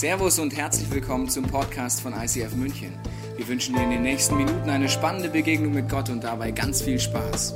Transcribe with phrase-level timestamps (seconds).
[0.00, 2.98] Servus und herzlich willkommen zum Podcast von ICF München.
[3.36, 6.80] Wir wünschen dir in den nächsten Minuten eine spannende Begegnung mit Gott und dabei ganz
[6.80, 7.52] viel Spaß.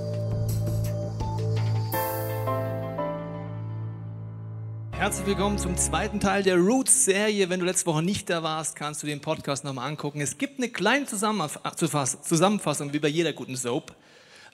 [4.93, 7.49] Herzlich willkommen zum zweiten Teil der Roots-Serie.
[7.49, 10.21] Wenn du letzte Woche nicht da warst, kannst du den Podcast nochmal angucken.
[10.21, 13.97] Es gibt eine kleine Zusammenfassung, wie bei jeder guten Soap.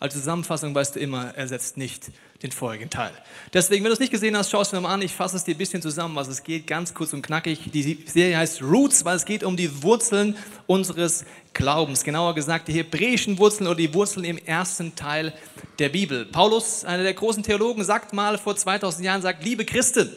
[0.01, 2.11] Als Zusammenfassung weißt du immer, ersetzt nicht
[2.43, 3.13] den vorigen Teil.
[3.53, 5.03] Deswegen, wenn du es nicht gesehen hast, schau es mir mal an.
[5.03, 7.71] Ich fasse es dir ein bisschen zusammen, was es geht, ganz kurz und knackig.
[7.71, 12.03] Die Serie heißt Roots, weil es geht um die Wurzeln unseres Glaubens.
[12.03, 15.35] Genauer gesagt, die hebräischen Wurzeln oder die Wurzeln im ersten Teil
[15.79, 16.25] der Bibel.
[16.25, 20.09] Paulus, einer der großen Theologen, sagt mal vor 2000 Jahren, sagt, liebe Christen,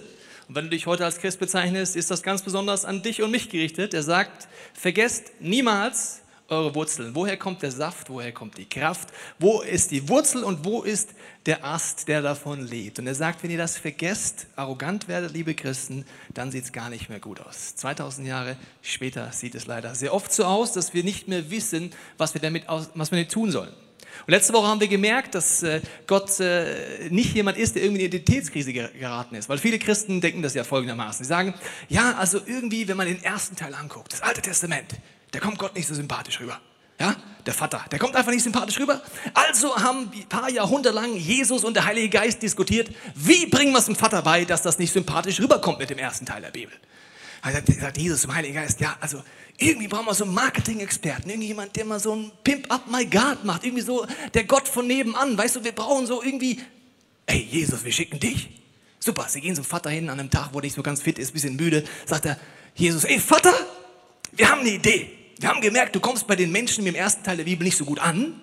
[0.48, 3.32] und wenn du dich heute als Christ bezeichnest, ist das ganz besonders an dich und
[3.32, 3.94] mich gerichtet.
[3.94, 6.23] Er sagt, vergesst niemals,
[6.54, 7.16] eure Wurzeln.
[7.16, 8.10] Woher kommt der Saft?
[8.10, 9.10] Woher kommt die Kraft?
[9.40, 11.10] Wo ist die Wurzel und wo ist
[11.46, 13.00] der Ast, der davon lebt?
[13.00, 16.90] Und er sagt, wenn ihr das vergesst, arrogant werdet, liebe Christen, dann sieht es gar
[16.90, 17.76] nicht mehr gut aus.
[17.76, 21.92] 2000 Jahre später sieht es leider sehr oft so aus, dass wir nicht mehr wissen,
[22.18, 23.74] was wir damit, was wir tun sollen.
[24.26, 28.04] Und letzte Woche haben wir gemerkt, dass äh, Gott äh, nicht jemand ist, der irgendwie
[28.04, 29.50] in eine Identitätskrise geraten ist.
[29.50, 31.26] Weil viele Christen denken das ja folgendermaßen.
[31.26, 31.54] Sie sagen,
[31.90, 34.94] ja, also irgendwie, wenn man den ersten Teil anguckt, das Alte Testament,
[35.34, 36.60] der kommt Gott nicht so sympathisch rüber.
[37.00, 39.02] Ja, der Vater, der kommt einfach nicht sympathisch rüber.
[39.34, 43.80] Also haben ein paar Jahrhunderte lang Jesus und der Heilige Geist diskutiert, wie bringen wir
[43.80, 46.74] es dem Vater bei, dass das nicht sympathisch rüberkommt mit dem ersten Teil der Bibel.
[47.44, 49.22] Da sagt Jesus zum Heiligen Geist, ja, also
[49.58, 53.44] irgendwie brauchen wir so einen Marketing-Experten, irgendjemand, der mal so ein Pimp up my God
[53.44, 56.62] macht, irgendwie so der Gott von nebenan, weißt du, wir brauchen so irgendwie,
[57.26, 58.50] ey Jesus, wir schicken dich.
[59.00, 61.20] Super, sie gehen zum Vater hin an einem Tag, wo er nicht so ganz fit
[61.20, 62.40] ist, ein bisschen müde, sagt er,
[62.76, 63.54] Jesus, ey Vater,
[64.32, 65.23] wir haben eine Idee.
[65.40, 67.86] Wir haben gemerkt, du kommst bei den Menschen im ersten Teil der Bibel nicht so
[67.86, 68.42] gut an.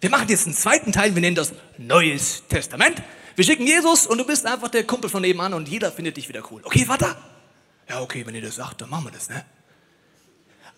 [0.00, 3.02] Wir machen jetzt einen zweiten Teil, wir nennen das Neues Testament.
[3.36, 6.28] Wir schicken Jesus und du bist einfach der Kumpel von nebenan und jeder findet dich
[6.28, 6.60] wieder cool.
[6.64, 7.16] Okay, Vater?
[7.88, 9.44] Ja, okay, wenn ihr das sagt, dann machen wir das, ne?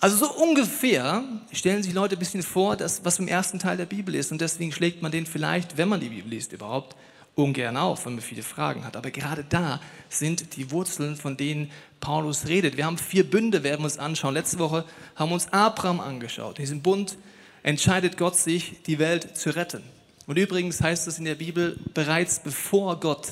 [0.00, 3.86] Also so ungefähr stellen sich Leute ein bisschen vor, dass, was im ersten Teil der
[3.86, 4.32] Bibel ist.
[4.32, 6.94] Und deswegen schlägt man den vielleicht, wenn man die Bibel liest überhaupt,
[7.34, 8.96] ungern auf, wenn man viele Fragen hat.
[8.96, 11.70] Aber gerade da sind die Wurzeln, von denen
[12.04, 12.76] Paulus redet.
[12.76, 14.34] Wir haben vier Bünde, werden wir uns anschauen.
[14.34, 14.84] Letzte Woche
[15.16, 16.58] haben wir uns Abraham angeschaut.
[16.58, 17.16] In diesem Bund
[17.62, 19.82] entscheidet Gott sich, die Welt zu retten.
[20.26, 23.28] Und übrigens heißt es in der Bibel, bereits bevor Gott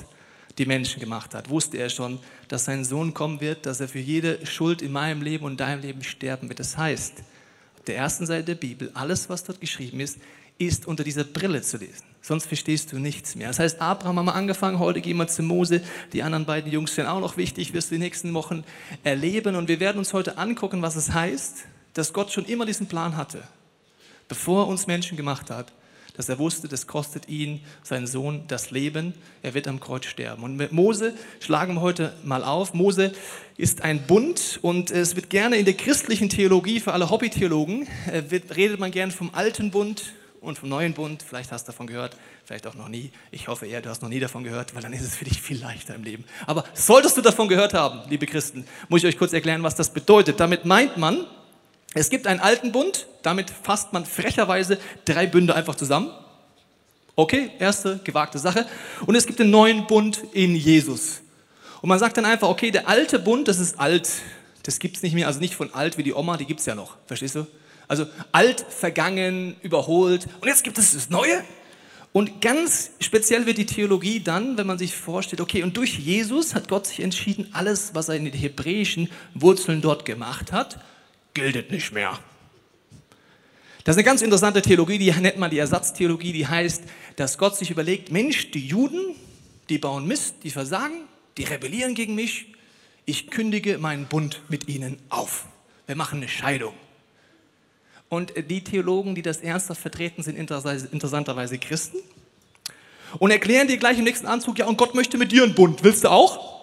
[0.57, 2.19] die Menschen gemacht hat, wusste er schon,
[2.49, 5.83] dass sein Sohn kommen wird, dass er für jede Schuld in meinem Leben und deinem
[5.83, 6.59] Leben sterben wird.
[6.59, 7.19] Das heißt,
[7.77, 10.19] auf der ersten Seite der Bibel, alles, was dort geschrieben ist,
[10.67, 12.05] ist unter dieser Brille zu lesen.
[12.21, 13.49] Sonst verstehst du nichts mehr.
[13.49, 15.83] Das heißt, Abraham haben wir angefangen, heute gehen wir zu Mose.
[16.13, 18.65] Die anderen beiden Jungs sind auch noch wichtig, wirst du die nächsten Wochen
[19.03, 19.57] erleben.
[19.57, 21.65] Und wir werden uns heute angucken, was es heißt,
[21.95, 23.43] dass Gott schon immer diesen Plan hatte,
[24.29, 25.73] bevor er uns Menschen gemacht hat,
[26.17, 29.15] dass er wusste, das kostet ihn, seinen Sohn, das Leben.
[29.43, 30.43] Er wird am Kreuz sterben.
[30.43, 32.75] Und mit Mose schlagen wir heute mal auf.
[32.75, 33.13] Mose
[33.57, 38.23] ist ein Bund und es wird gerne in der christlichen Theologie, für alle Hobbytheologen, äh,
[38.55, 41.25] redet man gerne vom alten Bund und vom neuen Bund.
[41.27, 43.11] Vielleicht hast du davon gehört, vielleicht auch noch nie.
[43.31, 45.41] Ich hoffe eher, du hast noch nie davon gehört, weil dann ist es für dich
[45.41, 46.25] viel leichter im Leben.
[46.47, 49.93] Aber solltest du davon gehört haben, liebe Christen, muss ich euch kurz erklären, was das
[49.93, 50.41] bedeutet.
[50.41, 51.27] Damit meint man,
[51.95, 56.11] es gibt einen alten Bund, damit fasst man frecherweise drei Bünde einfach zusammen.
[57.15, 58.67] Okay, erste gewagte Sache.
[59.07, 61.21] Und es gibt den neuen Bund in Jesus.
[61.83, 64.09] Und man sagt dann einfach, okay, der alte Bund, das ist alt.
[64.63, 66.67] Das gibt es nicht mehr, also nicht von alt wie die Oma, die gibt es
[66.67, 66.97] ja noch.
[67.07, 67.47] Verstehst du?
[67.93, 70.27] Also alt, vergangen, überholt.
[70.41, 71.45] Und jetzt gibt es das Neue.
[72.15, 76.55] Und ganz speziell wird die Theologie dann, wenn man sich vorstellt, okay, und durch Jesus
[76.55, 80.83] hat Gott sich entschieden, alles, was er in den hebräischen Wurzeln dort gemacht hat,
[81.35, 82.19] gilt nicht mehr.
[83.85, 86.85] Das ist eine ganz interessante Theologie, die nennt man die Ersatztheologie, die heißt,
[87.17, 89.17] dass Gott sich überlegt, Mensch, die Juden,
[89.69, 91.03] die bauen Mist, die versagen,
[91.37, 92.55] die rebellieren gegen mich,
[93.05, 95.45] ich kündige meinen Bund mit ihnen auf.
[95.87, 96.73] Wir machen eine Scheidung.
[98.13, 101.97] Und die Theologen, die das ernsthaft vertreten, sind interessanterweise Christen
[103.19, 105.83] und erklären dir gleich im nächsten Anzug, ja, und Gott möchte mit dir einen Bund.
[105.83, 106.61] Willst du auch?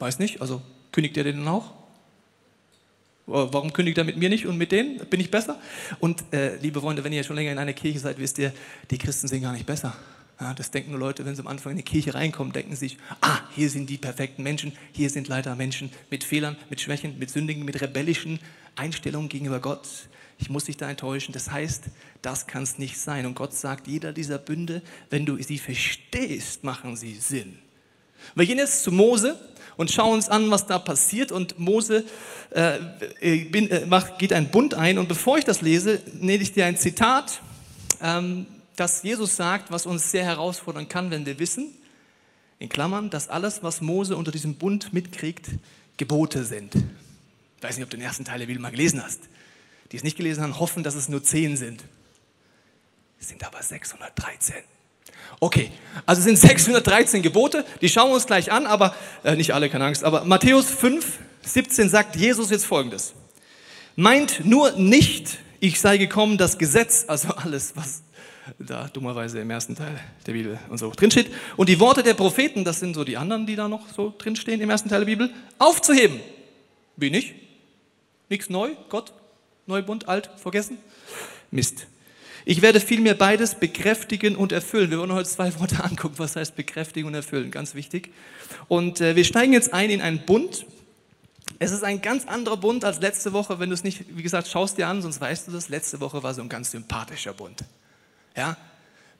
[0.00, 1.70] Weiß nicht, also kündigt er den auch?
[3.26, 4.98] Warum kündigt er mit mir nicht und mit denen?
[5.06, 5.60] Bin ich besser?
[6.00, 8.52] Und äh, liebe Freunde, wenn ihr schon länger in einer Kirche seid, wisst ihr,
[8.90, 9.96] die Christen sind gar nicht besser.
[10.40, 12.98] Ja, das denken nur Leute, wenn sie am Anfang in die Kirche reinkommen, denken sich,
[13.20, 17.30] ah, hier sind die perfekten Menschen, hier sind leider Menschen mit Fehlern, mit Schwächen, mit
[17.30, 18.40] Sündigen, mit rebellischen
[18.76, 19.88] Einstellungen gegenüber Gott.
[20.38, 21.32] Ich muss dich da enttäuschen.
[21.32, 21.84] Das heißt,
[22.22, 23.26] das kann es nicht sein.
[23.26, 27.58] Und Gott sagt, jeder dieser Bünde, wenn du sie verstehst, machen sie Sinn.
[28.34, 29.38] Wir gehen jetzt zu Mose
[29.76, 31.32] und schauen uns an, was da passiert.
[31.32, 32.04] Und Mose
[32.50, 32.78] äh,
[33.44, 34.98] bin, äh, macht, geht einen Bund ein.
[34.98, 37.40] Und bevor ich das lese, nehme ich dir ein Zitat,
[38.00, 38.46] ähm,
[38.76, 41.72] das Jesus sagt, was uns sehr herausfordern kann, wenn wir wissen,
[42.58, 45.50] in Klammern, dass alles, was Mose unter diesem Bund mitkriegt,
[45.96, 46.72] Gebote sind.
[47.64, 49.20] Ich weiß nicht, ob du den ersten Teil der Bibel mal gelesen hast.
[49.90, 51.82] Die es nicht gelesen haben, hoffen, dass es nur zehn sind.
[53.18, 54.56] Es sind aber 613.
[55.40, 55.70] Okay,
[56.04, 59.70] also es sind 613 Gebote, die schauen wir uns gleich an, aber äh, nicht alle,
[59.70, 60.04] keine Angst.
[60.04, 63.14] Aber Matthäus 5, 17 sagt Jesus jetzt folgendes.
[63.96, 68.02] Meint nur nicht, ich sei gekommen, das Gesetz, also alles, was
[68.58, 72.62] da dummerweise im ersten Teil der Bibel und so drinsteht, und die Worte der Propheten,
[72.62, 75.30] das sind so die anderen, die da noch so drinstehen im ersten Teil der Bibel,
[75.58, 76.20] aufzuheben.
[76.96, 77.43] Wie nicht?
[78.28, 78.70] Nichts neu?
[78.88, 79.12] Gott?
[79.66, 80.08] Neubund?
[80.08, 80.30] Alt?
[80.36, 80.78] Vergessen?
[81.50, 81.86] Mist.
[82.46, 84.90] Ich werde vielmehr beides bekräftigen und erfüllen.
[84.90, 88.12] Wir wollen heute zwei Worte angucken, was heißt bekräftigen und erfüllen, ganz wichtig.
[88.68, 90.66] Und äh, wir steigen jetzt ein in einen Bund.
[91.58, 94.48] Es ist ein ganz anderer Bund als letzte Woche, wenn du es nicht, wie gesagt,
[94.48, 95.70] schaust dir an, sonst weißt du das.
[95.70, 97.64] Letzte Woche war so ein ganz sympathischer Bund.
[98.36, 98.56] Ja?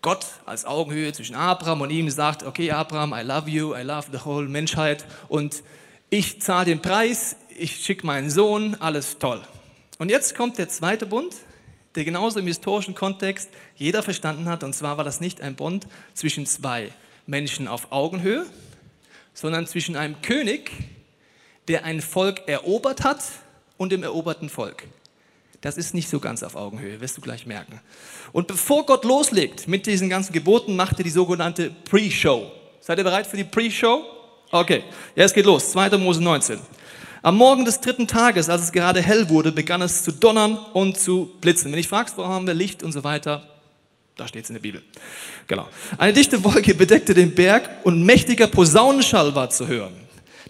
[0.02, 4.08] Gott als Augenhöhe zwischen Abraham und ihm sagt, okay Abraham, I love you, I love
[4.12, 5.62] the whole Menschheit und
[6.10, 9.42] ich zahle den Preis, ich schicke meinen Sohn, alles toll.
[9.98, 11.34] Und jetzt kommt der zweite Bund,
[11.94, 14.64] der genauso im historischen Kontext jeder verstanden hat.
[14.64, 16.90] Und zwar war das nicht ein Bund zwischen zwei
[17.26, 18.46] Menschen auf Augenhöhe,
[19.32, 20.70] sondern zwischen einem König,
[21.68, 23.22] der ein Volk erobert hat,
[23.76, 24.84] und dem eroberten Volk.
[25.60, 27.80] Das ist nicht so ganz auf Augenhöhe, wirst du gleich merken.
[28.32, 32.50] Und bevor Gott loslegt mit diesen ganzen Geboten, macht er die sogenannte Pre-Show.
[32.80, 34.04] Seid ihr bereit für die Pre-Show?
[34.50, 34.84] Okay,
[35.16, 35.72] ja, es geht los.
[35.72, 35.96] 2.
[35.96, 36.60] Mose 19.
[37.24, 40.98] Am Morgen des dritten Tages, als es gerade hell wurde, begann es zu donnern und
[40.98, 41.72] zu blitzen.
[41.72, 43.48] Wenn ich fragst, wo haben wir Licht und so weiter,
[44.16, 44.82] da steht es in der Bibel.
[45.46, 45.66] Genau.
[45.96, 49.94] Eine dichte Wolke bedeckte den Berg und mächtiger Posaunenschall war zu hören.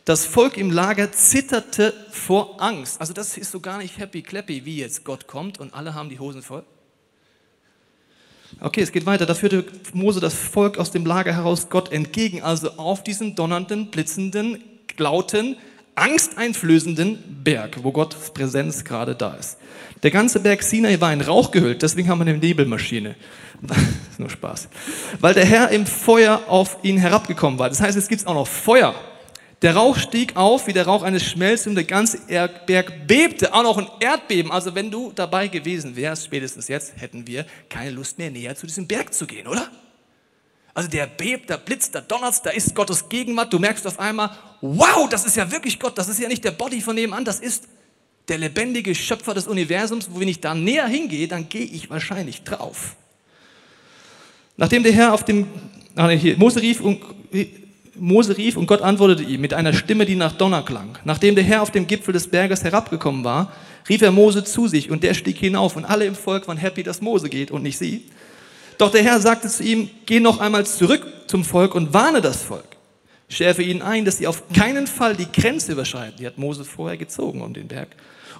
[0.05, 3.01] Das Volk im Lager zitterte vor Angst.
[3.01, 6.09] Also das ist so gar nicht happy clappy, wie jetzt Gott kommt und alle haben
[6.09, 6.65] die Hosen voll.
[8.59, 9.27] Okay, es geht weiter.
[9.27, 13.93] Da führte Mose das Volk aus dem Lager heraus Gott entgegen, also auf diesen donnernden,
[13.93, 14.61] blitzenden,
[14.99, 15.57] lauten,
[15.95, 19.59] angsteinflößenden Berg, wo Gottes Präsenz gerade da ist.
[20.03, 23.15] Der ganze Berg Sinai war in Rauch gehüllt, deswegen haben wir eine Nebelmaschine.
[24.11, 24.69] Ist nur Spaß.
[25.21, 27.69] Weil der Herr im Feuer auf ihn herabgekommen war.
[27.69, 28.95] Das heißt, es gibt auch noch Feuer.
[29.63, 32.19] Der Rauch stieg auf wie der Rauch eines Schmelzes und der ganze
[32.67, 33.55] Berg bebte.
[33.55, 34.53] Auch noch ein Erdbeben.
[34.53, 38.67] Also wenn du dabei gewesen wärst, spätestens jetzt, hätten wir keine Lust mehr näher zu
[38.67, 39.71] diesem Berg zu gehen, oder?
[40.75, 43.53] Also der bebt, der blitzt, der donnert, da ist Gottes Gegenwart.
[43.53, 44.31] Du merkst auf einmal,
[44.61, 45.97] wow, das ist ja wirklich Gott.
[45.97, 47.69] Das ist ja nicht der Body von nebenan, das ist
[48.27, 50.09] der lebendige Schöpfer des Universums.
[50.11, 52.97] Wo wenn ich da näher hingehe, dann gehe ich wahrscheinlich drauf.
[54.57, 55.47] Nachdem der Herr auf dem,
[55.95, 57.01] nee, hier, Mose rief und
[57.97, 60.99] Mose rief und Gott antwortete ihm mit einer Stimme, die nach Donner klang.
[61.05, 63.53] Nachdem der Herr auf dem Gipfel des Berges herabgekommen war,
[63.89, 66.83] rief er Mose zu sich und der stieg hinauf und alle im Volk waren happy,
[66.83, 68.05] dass Mose geht und nicht sie.
[68.79, 72.43] Doch der Herr sagte zu ihm, geh noch einmal zurück zum Volk und warne das
[72.43, 72.65] Volk.
[73.29, 76.19] Schärfe ihnen ein, dass sie auf keinen Fall die Grenze überschreiten.
[76.19, 77.89] Die hat Mose vorher gezogen um den Berg,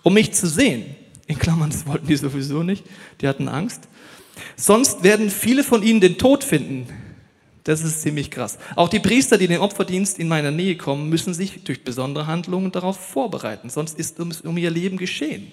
[0.03, 0.95] um mich zu sehen.
[1.27, 2.85] In Klammern, das wollten die sowieso nicht.
[3.21, 3.89] Die hatten Angst.
[4.57, 6.87] Sonst werden viele von ihnen den Tod finden.
[7.65, 8.59] Das ist ziemlich krass.
[8.77, 12.71] Auch die Priester, die den Opferdienst in meiner Nähe kommen, müssen sich durch besondere Handlungen
[12.71, 13.71] darauf vorbereiten.
[13.71, 15.51] Sonst ist es um ihr Leben geschehen.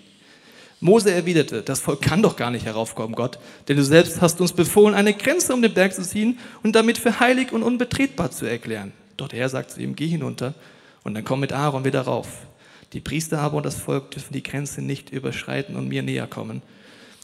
[0.84, 3.38] Mose erwiderte, das Volk kann doch gar nicht heraufkommen, Gott,
[3.68, 6.98] denn du selbst hast uns befohlen, eine Grenze um den Berg zu ziehen und damit
[6.98, 8.92] für heilig und unbetretbar zu erklären.
[9.16, 10.56] Doch der Herr sagt zu ihm, geh hinunter
[11.04, 12.48] und dann komm mit Aaron wieder rauf.
[12.94, 16.64] Die Priester aber und das Volk dürfen die Grenze nicht überschreiten und mir näher kommen,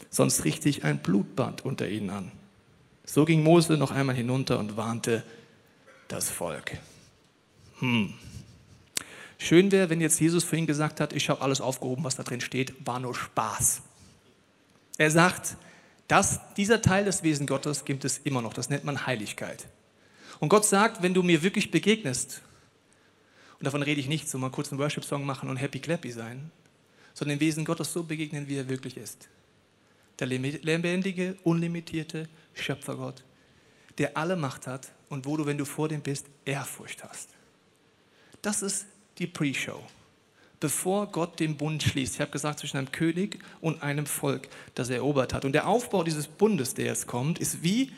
[0.08, 2.30] sonst richte ich ein Blutband unter ihnen an.
[3.04, 5.24] So ging Mose noch einmal hinunter und warnte
[6.06, 6.78] das Volk.
[7.80, 8.14] Hm.
[9.38, 12.40] Schön wäre, wenn jetzt Jesus ihn gesagt hat, ich habe alles aufgehoben, was da drin
[12.40, 13.82] steht, war nur Spaß.
[14.98, 15.56] Er sagt,
[16.08, 18.52] dass dieser Teil des Wesen Gottes gibt es immer noch.
[18.52, 19.68] Das nennt man Heiligkeit.
[20.40, 22.42] Und Gott sagt, wenn du mir wirklich begegnest,
[23.58, 26.50] und davon rede ich nicht, so mal kurz einen Worship-Song machen und happy clappy sein,
[27.14, 29.28] sondern dem Wesen Gottes so begegnen, wie er wirklich ist.
[30.18, 33.24] Der lebendige, unlimitierte Schöpfergott,
[33.98, 37.30] der alle Macht hat und wo du, wenn du vor dem bist, Ehrfurcht hast.
[38.42, 38.86] Das ist
[39.18, 39.80] die Pre-Show,
[40.60, 42.14] bevor Gott den Bund schließt.
[42.14, 45.44] Ich habe gesagt, zwischen einem König und einem Volk, das er erobert hat.
[45.44, 47.92] Und der Aufbau dieses Bundes, der jetzt kommt, ist wie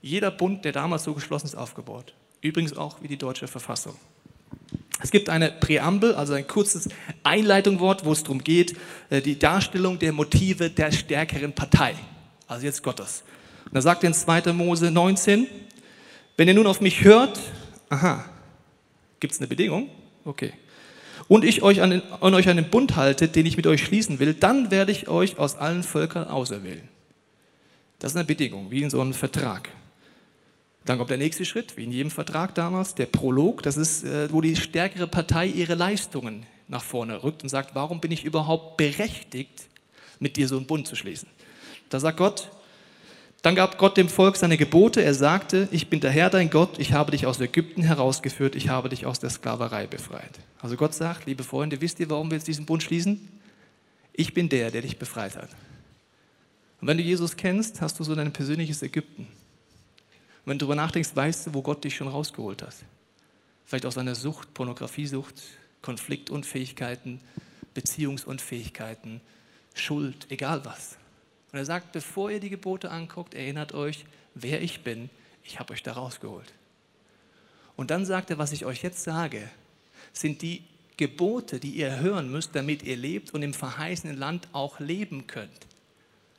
[0.00, 2.14] jeder Bund, der damals so geschlossen ist, aufgebaut.
[2.40, 3.94] Übrigens auch wie die deutsche Verfassung.
[5.00, 6.88] Es gibt eine Präambel, also ein kurzes
[7.22, 8.76] Einleitungswort, wo es darum geht,
[9.10, 11.94] äh, die Darstellung der Motive der stärkeren Partei,
[12.46, 13.24] also jetzt Gottes.
[13.64, 14.52] Und da sagt er in 2.
[14.52, 15.46] Mose 19,
[16.36, 17.40] wenn ihr nun auf mich hört,
[17.88, 18.24] aha,
[19.18, 19.88] gibt es eine Bedingung?
[20.24, 20.52] Okay
[21.28, 24.34] und ich euch an, an euch einen Bund halte, den ich mit euch schließen will,
[24.34, 26.88] dann werde ich euch aus allen Völkern auserwählen.
[27.98, 29.68] Das ist eine Bedingung, wie in so einem Vertrag.
[30.84, 33.62] Dann kommt der nächste Schritt, wie in jedem Vertrag damals, der Prolog.
[33.62, 38.00] Das ist, äh, wo die stärkere Partei ihre Leistungen nach vorne rückt und sagt, warum
[38.00, 39.68] bin ich überhaupt berechtigt,
[40.18, 41.28] mit dir so einen Bund zu schließen?
[41.88, 42.50] Da sagt Gott,
[43.42, 45.02] dann gab Gott dem Volk seine Gebote.
[45.02, 48.68] Er sagte, ich bin der Herr dein Gott, ich habe dich aus Ägypten herausgeführt, ich
[48.68, 50.38] habe dich aus der Sklaverei befreit.
[50.60, 53.28] Also Gott sagt, liebe Freunde, wisst ihr, warum wir jetzt diesen Bund schließen?
[54.12, 55.50] Ich bin der, der dich befreit hat.
[56.80, 59.22] Und wenn du Jesus kennst, hast du so dein persönliches Ägypten.
[59.22, 59.30] Und
[60.46, 62.74] wenn du darüber nachdenkst, weißt du, wo Gott dich schon rausgeholt hat.
[63.64, 65.42] Vielleicht aus einer Sucht, Pornografiesucht,
[65.80, 67.20] Konfliktunfähigkeiten,
[67.74, 69.20] Beziehungsunfähigkeiten,
[69.74, 70.96] Schuld, egal was.
[71.52, 75.10] Und er sagt, bevor ihr die Gebote anguckt, erinnert euch, wer ich bin.
[75.44, 76.52] Ich habe euch da rausgeholt.
[77.76, 79.48] Und dann sagt er, was ich euch jetzt sage,
[80.12, 80.62] sind die
[80.96, 85.50] Gebote, die ihr hören müsst, damit ihr lebt und im verheißenen Land auch leben könnt.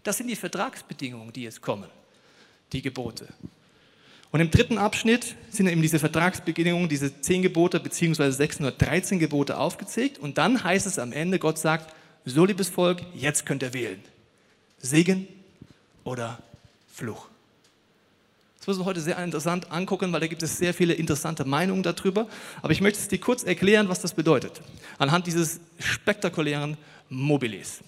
[0.03, 1.89] Das sind die Vertragsbedingungen, die jetzt kommen,
[2.71, 3.27] die Gebote.
[4.31, 8.31] Und im dritten Abschnitt sind eben diese Vertragsbedingungen, diese zehn Gebote bzw.
[8.31, 10.17] 613 Gebote aufgezählt.
[10.17, 11.93] Und dann heißt es am Ende, Gott sagt,
[12.25, 14.01] so liebes Volk, jetzt könnt ihr wählen.
[14.83, 15.27] Segen
[16.03, 16.37] oder
[16.93, 17.27] Fluch.
[18.59, 21.83] Das müssen wir heute sehr interessant angucken, weil da gibt es sehr viele interessante Meinungen
[21.83, 22.27] darüber.
[22.61, 24.61] Aber ich möchte es dir kurz erklären, was das bedeutet,
[24.99, 26.77] anhand dieses spektakulären
[27.09, 27.79] Mobilis.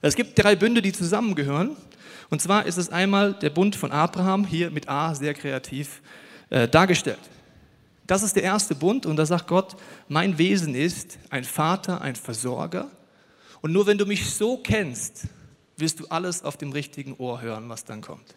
[0.00, 1.76] Es gibt drei Bünde, die zusammengehören.
[2.30, 6.00] Und zwar ist es einmal der Bund von Abraham, hier mit A sehr kreativ
[6.50, 7.18] äh, dargestellt.
[8.06, 9.76] Das ist der erste Bund und da sagt Gott,
[10.08, 12.88] mein Wesen ist ein Vater, ein Versorger.
[13.60, 15.26] Und nur wenn du mich so kennst,
[15.80, 18.34] wirst du alles auf dem richtigen Ohr hören, was dann kommt.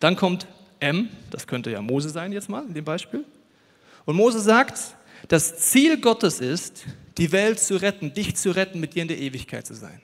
[0.00, 0.46] Dann kommt
[0.80, 3.24] M, das könnte ja Mose sein jetzt mal in dem Beispiel.
[4.04, 4.96] Und Mose sagt,
[5.28, 6.84] das Ziel Gottes ist,
[7.18, 10.00] die Welt zu retten, dich zu retten, mit dir in der Ewigkeit zu sein.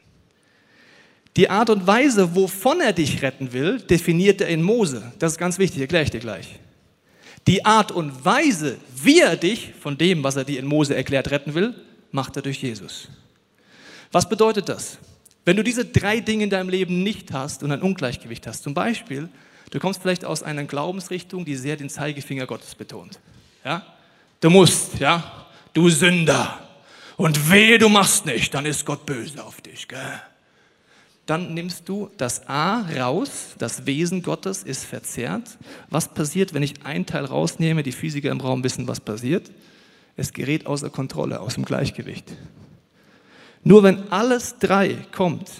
[1.37, 5.12] Die Art und Weise, wovon er dich retten will, definiert er in Mose.
[5.18, 6.59] Das ist ganz wichtig, erkläre ich dir gleich.
[7.47, 11.30] Die Art und Weise, wie er dich von dem, was er dir in Mose erklärt,
[11.30, 11.75] retten will,
[12.11, 13.09] macht er durch Jesus.
[14.12, 14.99] Was bedeutet das?
[15.49, 18.75] Wenn du diese drei Dinge in deinem Leben nicht hast und ein Ungleichgewicht hast, zum
[18.75, 19.31] Beispiel,
[19.71, 23.19] du kommst vielleicht aus einer Glaubensrichtung, die sehr den Zeigefinger Gottes betont.
[23.64, 23.83] Ja?
[24.40, 26.59] Du musst, ja, du Sünder.
[27.17, 29.88] Und wehe, du machst nicht, dann ist Gott böse auf dich.
[29.88, 30.21] Gell?
[31.25, 35.57] Dann nimmst du das A raus, das Wesen Gottes ist verzerrt.
[35.88, 37.83] Was passiert, wenn ich ein Teil rausnehme?
[37.83, 39.50] Die Physiker im Raum wissen, was passiert.
[40.14, 42.35] Es gerät außer Kontrolle, aus dem Gleichgewicht.
[43.69, 45.51] Nur wenn alles drei kommt,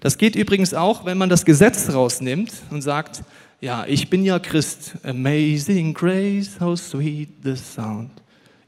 [0.00, 3.22] das geht übrigens auch, wenn man das Gesetz rausnimmt und sagt,
[3.60, 4.94] ja, ich bin ja Christ.
[5.02, 8.10] Amazing grace, how sweet the sound.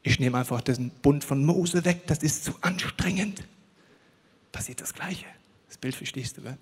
[0.03, 3.41] Ich nehme einfach den Bund von Mose weg, das ist zu anstrengend.
[4.51, 5.25] Passiert das Gleiche.
[5.67, 6.57] Das Bild verstehst du, gell?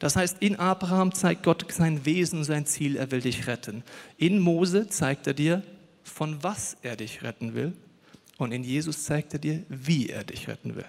[0.00, 3.84] Das heißt, in Abraham zeigt Gott sein Wesen, sein Ziel, er will dich retten.
[4.18, 5.62] In Mose zeigt er dir,
[6.04, 7.72] von was er dich retten will.
[8.40, 10.86] Und in Jesus zeigt er dir, wie er dich retten will.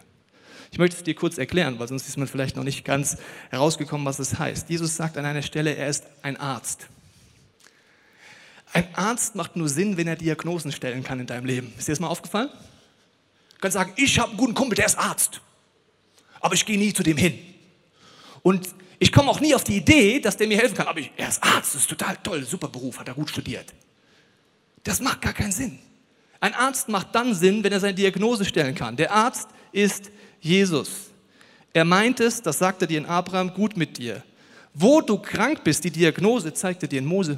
[0.71, 3.17] Ich möchte es dir kurz erklären, weil sonst ist man vielleicht noch nicht ganz
[3.49, 4.69] herausgekommen, was es heißt.
[4.69, 6.87] Jesus sagt an einer Stelle, er ist ein Arzt.
[8.71, 11.73] Ein Arzt macht nur Sinn, wenn er Diagnosen stellen kann in deinem Leben.
[11.77, 12.47] Ist dir das mal aufgefallen?
[12.47, 15.41] Du kannst sagen, ich habe einen guten Kumpel, der ist Arzt.
[16.39, 17.37] Aber ich gehe nie zu dem hin.
[18.43, 20.87] Und ich komme auch nie auf die Idee, dass der mir helfen kann.
[20.87, 23.73] Aber ich, er ist Arzt, das ist total toll, super Beruf, hat er gut studiert.
[24.83, 25.79] Das macht gar keinen Sinn.
[26.41, 28.97] Ein Arzt macht dann Sinn, wenn er seine Diagnose stellen kann.
[28.97, 31.11] Der Arzt ist Jesus.
[31.71, 34.23] Er meint es, das sagt er dir in Abraham, gut mit dir.
[34.73, 37.37] Wo du krank bist, die Diagnose zeigt er dir in Mose.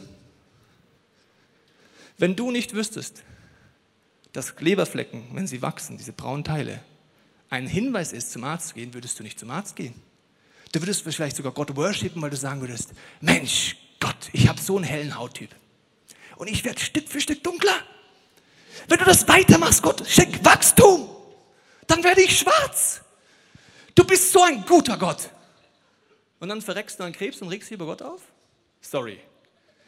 [2.18, 3.24] Wenn du nicht wüsstest,
[4.32, 6.80] dass Leberflecken, wenn sie wachsen, diese braunen Teile,
[7.50, 9.94] ein Hinweis ist, zum Arzt zu gehen, würdest du nicht zum Arzt gehen.
[10.72, 14.78] Du würdest vielleicht sogar Gott worshipen, weil du sagen würdest, Mensch, Gott, ich habe so
[14.78, 15.50] einen hellen Hauttyp.
[16.38, 17.84] Und ich werde Stück für Stück dunkler.
[18.88, 21.10] Wenn du das weitermachst, Gott, schenk Wachstum,
[21.88, 23.02] dann werde ich schwarz.
[23.96, 25.30] Du bist so ein guter Gott.
[26.40, 28.22] Und dann verreckst du an Krebs und regst über Gott auf?
[28.82, 29.20] Sorry.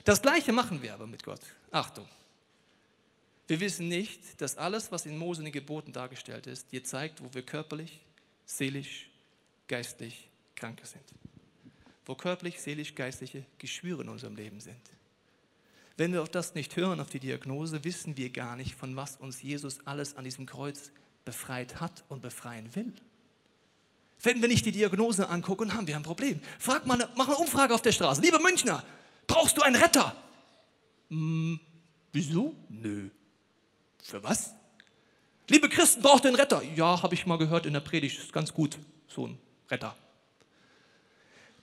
[0.04, 1.42] Das gleiche machen wir aber mit Gott.
[1.72, 2.08] Achtung.
[3.48, 7.24] Wir wissen nicht, dass alles, was in Mose in den Geboten dargestellt ist, dir zeigt,
[7.24, 8.00] wo wir körperlich,
[8.46, 9.10] seelisch,
[9.68, 11.04] geistlich kranke sind.
[12.06, 14.80] Wo körperlich, seelisch, geistliche Geschwüre in unserem Leben sind.
[15.98, 19.16] Wenn wir auf das nicht hören, auf die Diagnose, wissen wir gar nicht, von was
[19.16, 20.92] uns Jesus alles an diesem Kreuz
[21.24, 22.94] befreit hat und befreien will.
[24.22, 26.42] Wenn wir nicht die Diagnose angucken, haben wir ein Problem.
[26.60, 28.22] Frag mal, mach eine Umfrage auf der Straße.
[28.22, 28.84] Lieber Münchner,
[29.28, 30.16] brauchst du einen Retter?
[31.10, 31.60] Hm,
[32.12, 32.56] wieso?
[32.70, 33.10] Nö.
[34.04, 34.54] Für was?
[35.48, 36.62] Liebe Christen, braucht ihr einen Retter?
[36.76, 39.38] Ja, habe ich mal gehört in der Predigt, ist ganz gut, so ein
[39.70, 39.96] Retter.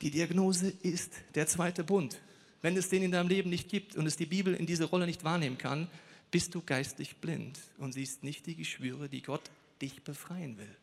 [0.01, 2.21] Die Diagnose ist der zweite Bund
[2.63, 5.07] wenn es den in deinem Leben nicht gibt und es die Bibel in dieser Rolle
[5.07, 5.89] nicht wahrnehmen kann,
[6.31, 9.51] bist du geistlich blind und siehst nicht die Geschwüre, die Gott
[9.83, 10.77] dich befreien will.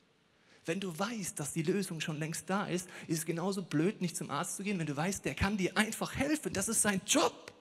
[0.65, 4.15] Wenn du weißt, dass die Lösung schon längst da ist, ist es genauso blöd, nicht
[4.15, 6.53] zum Arzt zu gehen, wenn du weißt, der kann dir einfach helfen.
[6.53, 7.51] Das ist sein Job.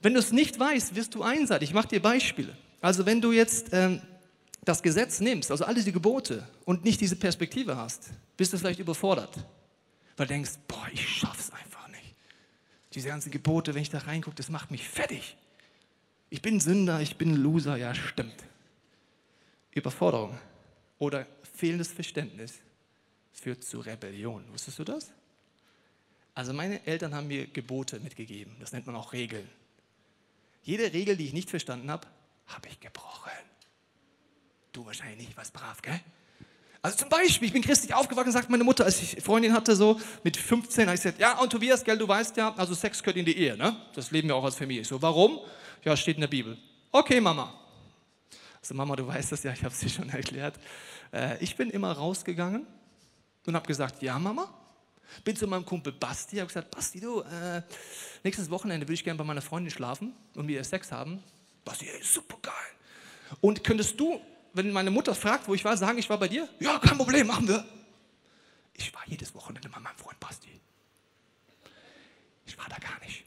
[0.00, 1.70] Wenn du es nicht weißt, wirst du einseitig.
[1.70, 2.56] Ich mache dir Beispiele.
[2.80, 4.00] Also wenn du jetzt ähm,
[4.64, 8.80] das Gesetz nimmst, also alle diese Gebote und nicht diese Perspektive hast, bist du vielleicht
[8.80, 9.36] überfordert,
[10.16, 11.51] weil du denkst, boah, ich schaff's.
[12.94, 15.36] Diese ganzen Gebote, wenn ich da reingucke, das macht mich fertig.
[16.30, 18.44] Ich bin Sünder, ich bin Loser, ja stimmt.
[19.70, 20.38] Überforderung
[20.98, 22.60] oder fehlendes Verständnis
[23.32, 24.44] führt zu Rebellion.
[24.52, 25.10] Wusstest du das?
[26.34, 29.48] Also meine Eltern haben mir Gebote mitgegeben, das nennt man auch Regeln.
[30.62, 32.06] Jede Regel, die ich nicht verstanden habe,
[32.46, 33.32] habe ich gebrochen.
[34.72, 36.00] Du wahrscheinlich nicht, was brav, gell?
[36.84, 40.00] Also zum Beispiel, ich bin christlich aufgewachsen, sagt meine Mutter, als ich Freundin hatte, so
[40.24, 43.16] mit 15, habe ich gesagt, ja, und Tobias, gell, du weißt ja, also Sex gehört
[43.16, 43.76] in die Ehe, ne?
[43.94, 44.84] Das leben wir auch als Familie.
[44.84, 45.38] So, warum?
[45.84, 46.58] Ja, steht in der Bibel.
[46.90, 47.54] Okay, Mama.
[48.60, 50.56] Also Mama, du weißt das ja, ich habe es dir schon erklärt.
[51.12, 52.66] Äh, ich bin immer rausgegangen
[53.46, 54.52] und habe gesagt, ja, Mama.
[55.24, 57.62] Bin zu meinem Kumpel Basti, habe gesagt, Basti, du, äh,
[58.24, 61.22] nächstes Wochenende würde ich gerne bei meiner Freundin schlafen und wir Sex haben.
[61.64, 62.54] Basti, ey, super geil.
[63.40, 64.20] Und könntest du,
[64.54, 66.48] wenn meine Mutter fragt, wo ich war, sagen, ich war bei dir?
[66.60, 67.64] Ja, kein Problem, machen wir.
[68.74, 70.48] Ich war jedes Wochenende bei meinem Freund Basti.
[72.46, 73.24] Ich war da gar nicht.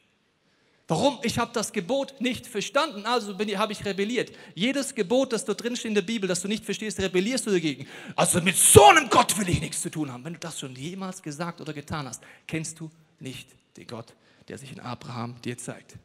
[0.87, 1.17] Warum?
[1.23, 4.31] Ich habe das Gebot nicht verstanden, also habe ich rebelliert.
[4.53, 7.51] Jedes Gebot, das dort drin steht in der Bibel, das du nicht verstehst, rebellierst du
[7.51, 7.87] dagegen.
[8.15, 10.23] Also mit so einem Gott will ich nichts zu tun haben.
[10.23, 14.13] Wenn du das schon jemals gesagt oder getan hast, kennst du nicht den Gott,
[14.47, 15.95] der sich in Abraham dir zeigt.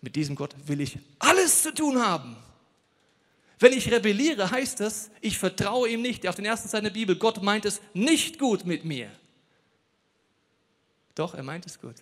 [0.00, 2.36] Mit diesem Gott will ich alles zu tun haben.
[3.60, 6.26] Wenn ich rebelliere, heißt das, ich vertraue ihm nicht.
[6.26, 9.10] Auf den ersten Seiten der Bibel, Gott meint es nicht gut mit mir.
[11.14, 11.96] Doch, er meint es gut.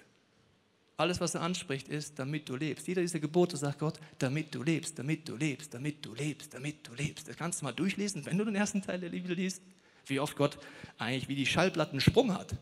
[0.96, 2.86] Alles, was er anspricht, ist, damit du lebst.
[2.86, 6.86] Jeder dieser Gebote sagt Gott, damit du lebst, damit du lebst, damit du lebst, damit
[6.86, 7.28] du lebst.
[7.28, 9.60] Das kannst du mal durchlesen, wenn du den ersten Teil der Bibel liest,
[10.06, 10.58] wie oft Gott
[10.96, 12.54] eigentlich wie die Schallplatten Sprung hat.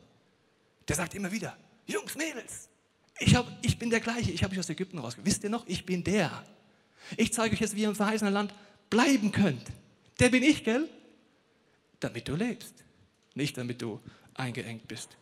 [0.88, 1.56] Der sagt immer wieder,
[1.87, 2.70] Jungs, Mädels,
[3.18, 5.26] ich, hab, ich bin der gleiche, ich habe euch aus Ägypten rausgeholt.
[5.26, 6.44] Wisst ihr noch, ich bin der.
[7.16, 8.54] Ich zeige euch jetzt, wie ihr im verheißenen Land
[8.90, 9.64] bleiben könnt.
[10.20, 10.88] Der bin ich, gell?
[12.01, 12.75] Damit du lebst,
[13.35, 14.01] nicht damit du
[14.35, 15.16] eingeengt bist.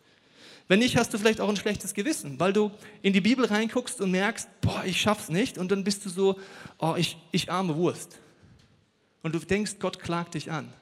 [0.67, 4.01] Wenn nicht, hast du vielleicht auch ein schlechtes Gewissen, weil du in die Bibel reinguckst
[4.01, 5.57] und merkst, boah, ich schaff's nicht.
[5.57, 6.39] Und dann bist du so,
[6.79, 8.19] oh, ich, ich arme Wurst.
[9.21, 10.73] Und du denkst, Gott klagt dich an.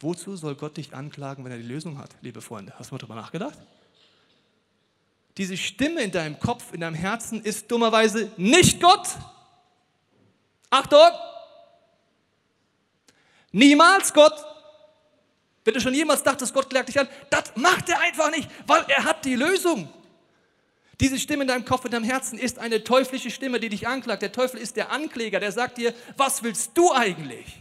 [0.00, 2.74] Wozu soll Gott dich anklagen, wenn er die Lösung hat, liebe Freunde?
[2.78, 3.58] Hast du mal darüber nachgedacht?
[5.38, 9.08] Diese Stimme in deinem Kopf, in deinem Herzen ist dummerweise nicht Gott.
[10.70, 11.10] Achtung!
[13.52, 14.34] Niemals Gott.
[15.64, 18.84] Wenn du schon jemals dachtest, Gott klagt dich an, das macht er einfach nicht, weil
[18.88, 19.92] er hat die Lösung.
[21.00, 24.22] Diese Stimme in deinem Kopf, in deinem Herzen ist eine teuflische Stimme, die dich anklagt.
[24.22, 27.58] Der Teufel ist der Ankläger, der sagt dir, was willst du eigentlich?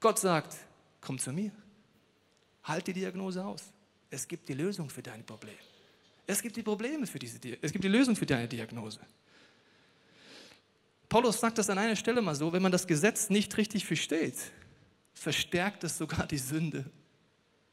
[0.00, 0.54] Gott sagt,
[1.00, 1.50] komm zu mir.
[2.64, 3.72] Halt die Diagnose aus.
[4.10, 5.56] Es gibt die Lösung für dein Problem.
[6.26, 9.00] Es gibt die Probleme für diese, es gibt die Lösung für deine Diagnose.
[11.08, 14.36] Paulus sagt das an einer Stelle mal so, wenn man das Gesetz nicht richtig versteht,
[15.12, 16.84] verstärkt es sogar die Sünde.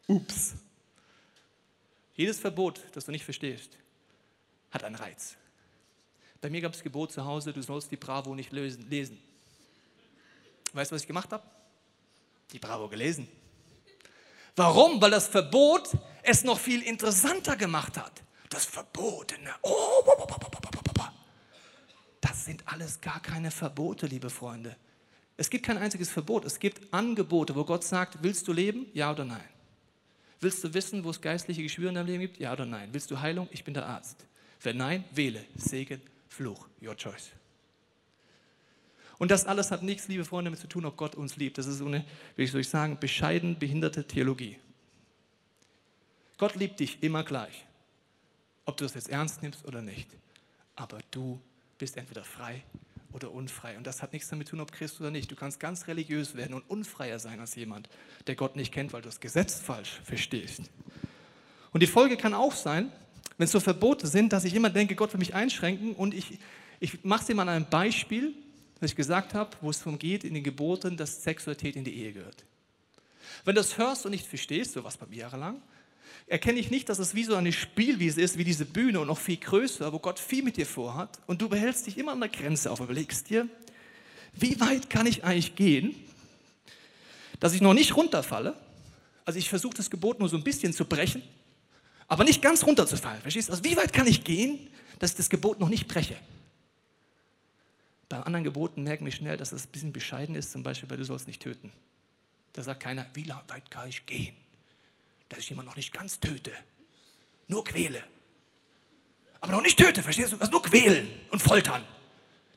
[0.07, 0.53] Ups.
[2.15, 3.77] Jedes Verbot, das du nicht verstehst,
[4.69, 5.35] hat einen Reiz.
[6.41, 9.21] Bei mir gab es Gebot zu Hause, du sollst die Bravo nicht lesen.
[10.73, 11.43] Weißt du, was ich gemacht habe?
[12.51, 13.27] Die Bravo gelesen.
[14.55, 15.01] Warum?
[15.01, 15.89] Weil das Verbot
[16.23, 18.21] es noch viel interessanter gemacht hat.
[18.49, 19.53] Das Verbotene.
[19.61, 20.03] Oh,
[22.21, 24.77] das sind alles gar keine Verbote, liebe Freunde.
[25.37, 26.45] Es gibt kein einziges Verbot.
[26.45, 28.85] Es gibt Angebote, wo Gott sagt, willst du leben?
[28.93, 29.43] Ja oder nein?
[30.39, 32.39] Willst du wissen, wo es geistliche Geschwüre in deinem Leben gibt?
[32.39, 32.89] Ja oder nein?
[32.91, 33.47] Willst du Heilung?
[33.51, 34.25] Ich bin der Arzt.
[34.61, 35.43] Wenn nein, wähle.
[35.55, 36.67] Segen, Fluch.
[36.81, 37.31] Your choice.
[39.17, 41.57] Und das alles hat nichts, liebe Freunde, damit zu tun, ob Gott uns liebt.
[41.57, 42.05] Das ist so eine,
[42.35, 44.57] wie soll ich sagen, bescheiden behinderte Theologie.
[46.39, 47.65] Gott liebt dich immer gleich,
[48.65, 50.09] ob du das jetzt ernst nimmst oder nicht.
[50.75, 51.39] Aber du
[51.81, 52.63] bist entweder frei
[53.11, 53.75] oder unfrei.
[53.75, 55.31] Und das hat nichts damit zu tun, ob Christ oder nicht.
[55.31, 57.89] Du kannst ganz religiös werden und unfreier sein als jemand,
[58.27, 60.61] der Gott nicht kennt, weil du das Gesetz falsch verstehst.
[61.71, 62.91] Und die Folge kann auch sein,
[63.39, 66.37] wenn es so Verbote sind, dass ich immer denke, Gott will mich einschränken und ich,
[66.79, 68.35] ich mache es dir mal an einem Beispiel,
[68.79, 71.95] das ich gesagt habe, wo es darum geht, in den Geboten, dass Sexualität in die
[71.95, 72.45] Ehe gehört.
[73.43, 75.63] Wenn du das hörst und nicht verstehst, so was bei mir jahrelang,
[76.27, 79.19] erkenne ich nicht, dass es wie so eine Spielwiese ist, wie diese Bühne und noch
[79.19, 82.29] viel größer, wo Gott viel mit dir vorhat und du behältst dich immer an der
[82.29, 83.47] Grenze auf und überlegst dir,
[84.33, 85.95] wie weit kann ich eigentlich gehen,
[87.39, 88.55] dass ich noch nicht runterfalle.
[89.25, 91.21] Also ich versuche das Gebot nur so ein bisschen zu brechen,
[92.11, 93.53] Aber nicht ganz runterzufallen, verstehst du?
[93.53, 94.59] Also wie weit kann ich gehen,
[94.99, 96.17] dass ich das Gebot noch nicht breche?
[98.09, 100.97] Bei anderen Geboten merken wir schnell, dass das ein bisschen bescheiden ist, zum Beispiel, weil
[100.97, 101.71] du sollst nicht töten.
[102.51, 104.35] Da sagt keiner, wie weit kann ich gehen,
[105.31, 106.51] dass ich jemanden noch nicht ganz töte,
[107.47, 108.03] nur quäle.
[109.39, 110.37] Aber noch nicht töte, verstehst du?
[110.37, 111.83] Das nur quälen und foltern.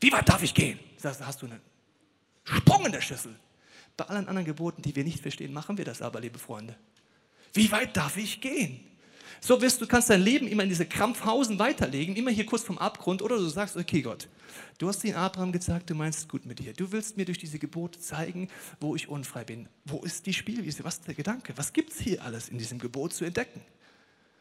[0.01, 0.79] Wie weit darf ich gehen?
[1.01, 1.61] Da hast du einen
[2.45, 3.39] Sprung in der Schüssel.
[3.97, 6.77] Bei allen anderen Geboten, die wir nicht verstehen, machen wir das aber, liebe Freunde.
[7.53, 8.85] Wie weit darf ich gehen?
[9.41, 12.79] So wirst du kannst dein Leben immer in diese Krampfhausen weiterlegen, immer hier kurz vom
[12.79, 14.29] Abgrund, oder du sagst, okay Gott,
[14.79, 16.73] du hast den Abraham gesagt, du meinst es gut mit dir.
[16.73, 18.49] Du willst mir durch diese Gebote zeigen,
[18.81, 19.69] wo ich unfrei bin.
[19.85, 20.85] Wo ist die Spielwiese?
[20.85, 21.53] Was ist der Gedanke?
[21.57, 23.61] Was gibt es hier alles in diesem Gebot zu entdecken?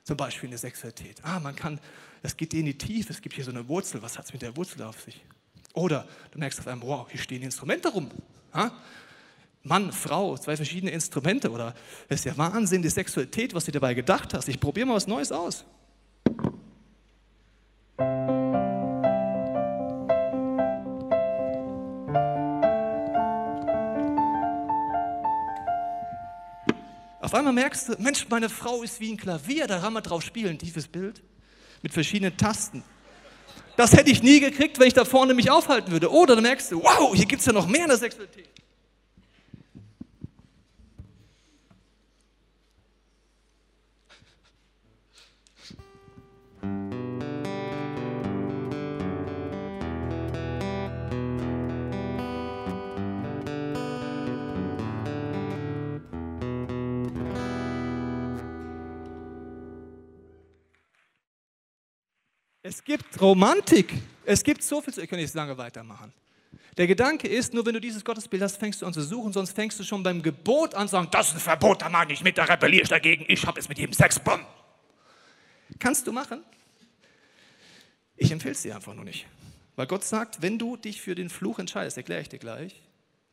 [0.04, 1.24] Zum Beispiel eine Sexualität.
[1.24, 1.80] Ah, man kann,
[2.22, 4.02] das geht in die Tiefe, es gibt hier so eine Wurzel.
[4.02, 5.24] Was hat es mit der Wurzel auf sich?
[5.74, 8.12] Oder du merkst auf einmal, wow, hier stehen Instrumente rum.
[8.54, 8.72] Ha?
[9.65, 11.73] Mann, Frau, zwei verschiedene Instrumente oder
[12.10, 14.49] es ist ja Wahnsinn, die Sexualität, was du dabei gedacht hast.
[14.49, 15.65] Ich probiere mal was Neues aus.
[27.21, 30.23] Auf einmal merkst du, Mensch, meine Frau ist wie ein Klavier, da kann man drauf
[30.23, 31.23] spielen, tiefes Bild
[31.82, 32.84] mit verschiedenen Tasten.
[33.78, 36.12] Das hätte ich nie gekriegt, wenn ich da vorne mich aufhalten würde.
[36.12, 38.53] Oder du merkst du, wow, hier gibt es ja noch mehr in der Sexualität.
[62.74, 63.94] Es gibt Romantik.
[64.26, 65.02] Es gibt so viel zu.
[65.04, 66.12] Ich kann nicht lange weitermachen.
[66.76, 69.52] Der Gedanke ist, nur wenn du dieses Gottesbild hast, fängst du an zu suchen, sonst
[69.52, 72.24] fängst du schon beim Gebot an zu sagen, das ist ein Verbot, da mache ich
[72.24, 74.40] mit, da rebelliere ich dagegen, ich habe es mit jedem Sex, bumm.
[75.78, 76.44] Kannst du machen?
[78.16, 79.28] Ich empfehle es dir einfach nur nicht.
[79.76, 82.82] Weil Gott sagt, wenn du dich für den Fluch entscheidest, erkläre ich dir gleich,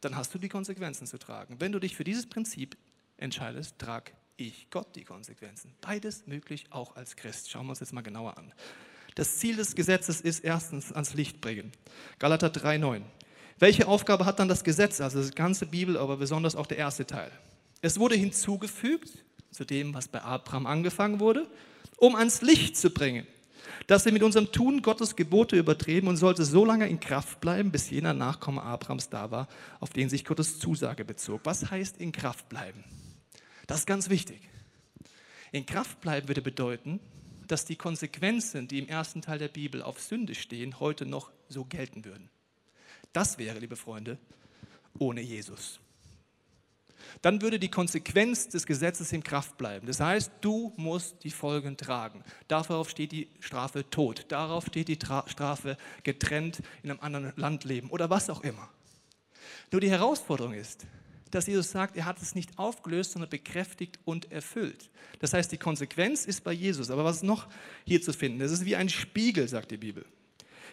[0.03, 1.57] dann hast du die Konsequenzen zu tragen.
[1.61, 2.77] Wenn du dich für dieses Prinzip
[3.17, 5.75] entscheidest, trag ich Gott die Konsequenzen.
[5.81, 7.51] Beides möglich, auch als Christ.
[7.51, 8.53] Schauen wir uns jetzt mal genauer an.
[9.15, 11.73] Das Ziel des Gesetzes ist erstens ans Licht bringen.
[12.19, 13.03] Galater 3,9.
[13.59, 17.07] Welche Aufgabe hat dann das Gesetz, also die ganze Bibel, aber besonders auch der erste
[17.07, 17.31] Teil?
[17.83, 19.11] Es wurde hinzugefügt
[19.51, 21.47] zu dem, was bei Abraham angefangen wurde,
[21.97, 23.27] um ans Licht zu bringen,
[23.87, 27.71] dass wir mit unserem Tun Gottes Gebote übertreten und sollte so lange in Kraft bleiben,
[27.71, 29.49] bis jener Nachkomme Abrahams da war,
[29.81, 31.41] auf den sich Gottes Zusage bezog.
[31.45, 32.85] Was heißt in Kraft bleiben?
[33.67, 34.41] Das ist ganz wichtig.
[35.53, 37.01] In Kraft bleiben würde bedeuten,
[37.51, 41.65] dass die Konsequenzen, die im ersten Teil der Bibel auf Sünde stehen, heute noch so
[41.65, 42.31] gelten würden.
[43.13, 44.19] Das wäre, liebe Freunde,
[44.99, 45.81] ohne Jesus.
[47.23, 49.87] Dann würde die Konsequenz des Gesetzes in Kraft bleiben.
[49.87, 52.23] Das heißt, du musst die Folgen tragen.
[52.47, 54.27] Darauf steht die Strafe Tod.
[54.29, 58.69] Darauf steht die Strafe getrennt in einem anderen Land leben oder was auch immer.
[59.73, 60.87] Nur die Herausforderung ist,
[61.31, 64.91] dass Jesus sagt, er hat es nicht aufgelöst, sondern bekräftigt und erfüllt.
[65.21, 66.91] Das heißt, die Konsequenz ist bei Jesus.
[66.91, 67.49] Aber was ist noch
[67.85, 68.41] hier zu finden?
[68.41, 70.05] Es ist wie ein Spiegel, sagt die Bibel.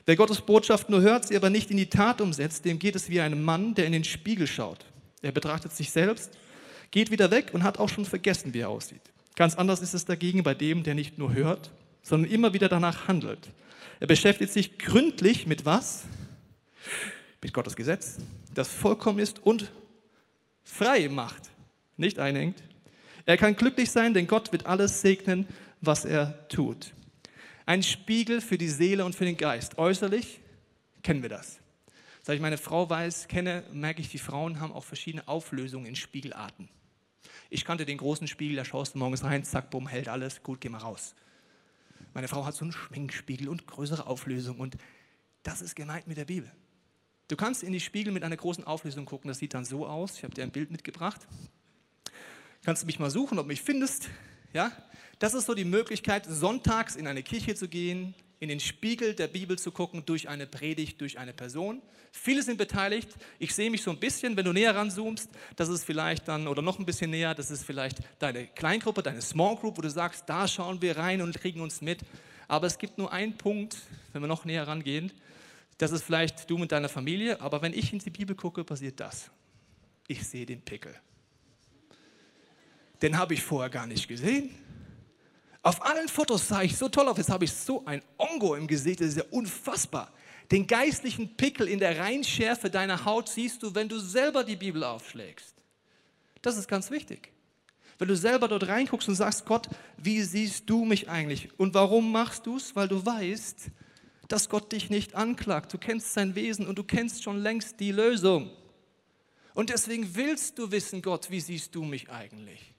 [0.05, 3.09] Wer Gottes Botschaft nur hört, sie aber nicht in die Tat umsetzt, dem geht es
[3.09, 4.85] wie einem Mann, der in den Spiegel schaut.
[5.21, 6.31] Er betrachtet sich selbst,
[6.91, 9.01] geht wieder weg und hat auch schon vergessen, wie er aussieht.
[9.35, 13.07] Ganz anders ist es dagegen bei dem, der nicht nur hört, sondern immer wieder danach
[13.07, 13.49] handelt.
[13.99, 16.05] Er beschäftigt sich gründlich mit was?
[17.41, 18.17] Mit Gottes Gesetz,
[18.53, 19.71] das vollkommen ist und
[20.67, 21.49] frei macht,
[21.95, 22.61] nicht einengt.
[23.25, 25.47] Er kann glücklich sein, denn Gott wird alles segnen,
[25.81, 26.93] was er tut.
[27.65, 29.77] Ein Spiegel für die Seele und für den Geist.
[29.77, 30.39] Äußerlich
[31.03, 31.59] kennen wir das.
[32.23, 35.95] Seit ich meine Frau weiß, kenne, merke ich, die Frauen haben auch verschiedene Auflösungen in
[35.95, 36.69] Spiegelarten.
[37.49, 40.59] Ich kannte den großen Spiegel, da schaust du morgens rein, zack, bumm, hält alles, gut,
[40.59, 41.15] geh mal raus.
[42.13, 44.77] Meine Frau hat so einen Schminkspiegel und größere Auflösung und
[45.43, 46.51] das ist gemeint mit der Bibel.
[47.27, 49.27] Du kannst in die Spiegel mit einer großen Auflösung gucken.
[49.27, 50.17] Das sieht dann so aus.
[50.17, 51.21] Ich habe dir ein Bild mitgebracht.
[52.63, 54.09] Kannst du mich mal suchen, ob du mich findest?
[54.53, 54.71] Ja?
[55.19, 59.27] Das ist so die Möglichkeit, sonntags in eine Kirche zu gehen, in den Spiegel der
[59.27, 61.81] Bibel zu gucken, durch eine Predigt, durch eine Person.
[62.11, 63.09] Viele sind beteiligt.
[63.39, 66.61] Ich sehe mich so ein bisschen, wenn du näher ranzoomst, das ist vielleicht dann, oder
[66.61, 70.23] noch ein bisschen näher, das ist vielleicht deine Kleingruppe, deine Small Group, wo du sagst,
[70.27, 71.99] da schauen wir rein und kriegen uns mit.
[72.47, 73.75] Aber es gibt nur einen Punkt,
[74.13, 75.11] wenn wir noch näher rangehen,
[75.77, 78.99] das ist vielleicht du mit deiner Familie, aber wenn ich in die Bibel gucke, passiert
[78.99, 79.29] das.
[80.07, 80.95] Ich sehe den Pickel.
[83.01, 84.49] Den habe ich vorher gar nicht gesehen.
[85.61, 88.67] Auf allen Fotos sah ich so toll auf, jetzt habe ich so ein Ongo im
[88.67, 90.11] Gesicht, das ist ja unfassbar.
[90.49, 94.83] Den geistlichen Pickel in der Reinschärfe deiner Haut siehst du, wenn du selber die Bibel
[94.83, 95.53] aufschlägst.
[96.41, 97.31] Das ist ganz wichtig.
[97.97, 101.49] Wenn du selber dort reinguckst und sagst, Gott, wie siehst du mich eigentlich?
[101.57, 102.75] Und warum machst du es?
[102.75, 103.71] Weil du weißt,
[104.27, 105.73] dass Gott dich nicht anklagt.
[105.73, 108.51] Du kennst sein Wesen und du kennst schon längst die Lösung.
[109.53, 112.73] Und deswegen willst du wissen, Gott, wie siehst du mich eigentlich?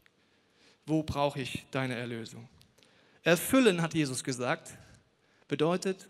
[0.87, 2.49] Wo brauche ich deine Erlösung?
[3.23, 4.71] Erfüllen, hat Jesus gesagt,
[5.49, 6.09] bedeutet,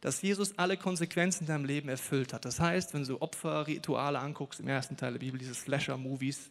[0.00, 2.44] dass Jesus alle Konsequenzen in deinem Leben erfüllt hat.
[2.44, 6.50] Das heißt, wenn du Opferrituale anguckst im ersten Teil der Bibel, diese Slasher-Movies,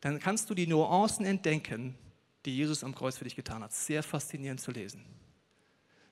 [0.00, 1.96] dann kannst du die Nuancen entdecken,
[2.44, 3.72] die Jesus am Kreuz für dich getan hat.
[3.72, 5.04] Sehr faszinierend zu lesen.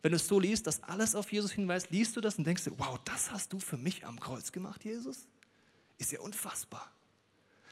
[0.03, 2.65] Wenn du es so liest, dass alles auf Jesus hinweist, liest du das und denkst
[2.65, 5.27] dir, wow, das hast du für mich am Kreuz gemacht, Jesus?
[5.99, 6.91] Ist ja unfassbar.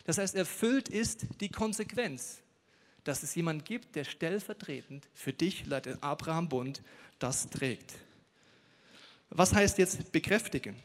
[0.05, 2.43] Das heißt, erfüllt ist die Konsequenz,
[3.05, 6.83] dass es jemanden gibt, der stellvertretend für dich, laut Abraham-Bund,
[7.19, 7.95] das trägt.
[9.31, 10.77] Was heißt jetzt bekräftigen?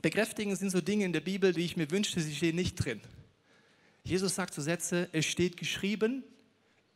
[0.00, 3.00] Bekräftigen sind so Dinge in der Bibel, die ich mir wünschte, sie stehen nicht drin.
[4.04, 6.24] Jesus sagt so Sätze, es steht geschrieben,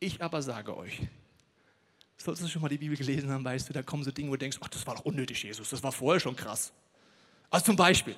[0.01, 1.03] ich aber sage euch.
[2.17, 4.35] Solltest du schon mal die Bibel gelesen haben, weißt du, da kommen so Dinge, wo
[4.35, 6.73] du denkst, ach, das war doch unnötig, Jesus, das war vorher schon krass.
[7.51, 8.17] Also zum Beispiel,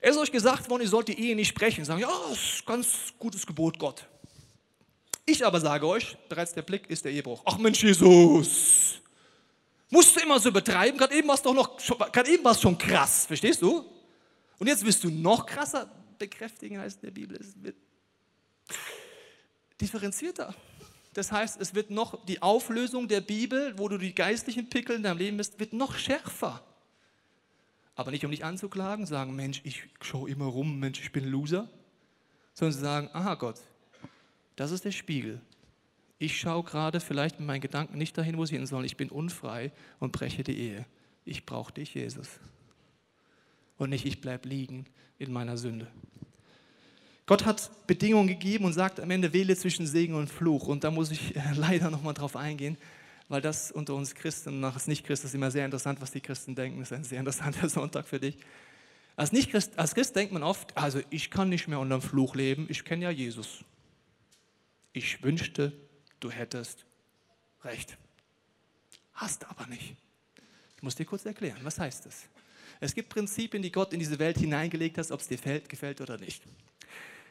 [0.00, 1.84] es ist euch gesagt worden, ihr sollt die Ehe nicht sprechen.
[1.84, 4.06] Sagen, ja, das ist ein ganz gutes Gebot Gott.
[5.24, 7.42] Ich aber sage euch, bereits der Blick ist der Ehebruch.
[7.44, 9.00] Ach Mensch, Jesus,
[9.90, 10.96] musst du immer so betreiben?
[10.96, 11.76] Gerade eben war es doch noch,
[12.12, 13.84] gerade eben war es schon krass, verstehst du?
[14.58, 17.36] Und jetzt wirst du noch krasser bekräftigen, heißt in der Bibel.
[17.40, 17.76] Es wird
[19.80, 20.54] differenzierter.
[21.16, 25.02] Das heißt, es wird noch die Auflösung der Bibel, wo du die geistlichen Pickel in
[25.02, 26.62] deinem Leben bist, wird noch schärfer.
[27.94, 31.70] Aber nicht um dich anzuklagen, sagen, Mensch, ich schaue immer rum, Mensch, ich bin Loser,
[32.52, 33.58] sondern sagen, aha Gott,
[34.56, 35.40] das ist der Spiegel.
[36.18, 38.84] Ich schaue gerade vielleicht mit meinen Gedanken nicht dahin, wo sie hin sollen.
[38.84, 40.84] Ich bin unfrei und breche die Ehe.
[41.24, 42.28] Ich brauche dich, Jesus.
[43.78, 44.84] Und nicht, ich bleibe liegen
[45.18, 45.86] in meiner Sünde.
[47.26, 50.68] Gott hat Bedingungen gegeben und sagt am Ende, wähle zwischen Segen und Fluch.
[50.68, 52.78] Und da muss ich äh, leider nochmal drauf eingehen,
[53.28, 56.54] weil das unter uns Christen, nach als Nicht-Christ ist immer sehr interessant, was die Christen
[56.54, 56.78] denken.
[56.78, 58.38] Das ist ein sehr interessanter Sonntag für dich.
[59.16, 62.02] Als, nicht -Christ, als Christ denkt man oft, also ich kann nicht mehr unter dem
[62.02, 63.64] Fluch leben, ich kenne ja Jesus.
[64.92, 65.72] Ich wünschte,
[66.20, 66.84] du hättest
[67.64, 67.96] recht.
[69.14, 69.96] Hast aber nicht.
[70.76, 72.24] Ich muss dir kurz erklären, was heißt das?
[72.78, 76.18] Es gibt Prinzipien, die Gott in diese Welt hineingelegt hat, ob es dir gefällt oder
[76.18, 76.42] nicht.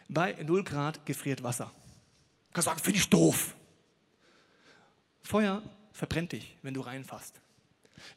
[0.07, 1.71] Bei 0 Grad gefriert Wasser.
[2.49, 3.55] Du kannst sagen, finde ich doof.
[5.21, 7.41] Feuer verbrennt dich, wenn du reinfasst.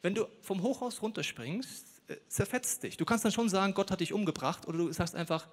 [0.01, 2.97] Wenn du vom Hochhaus runterspringst, äh, zerfetzt dich.
[2.97, 5.47] Du kannst dann schon sagen, Gott hat dich umgebracht, oder du sagst einfach,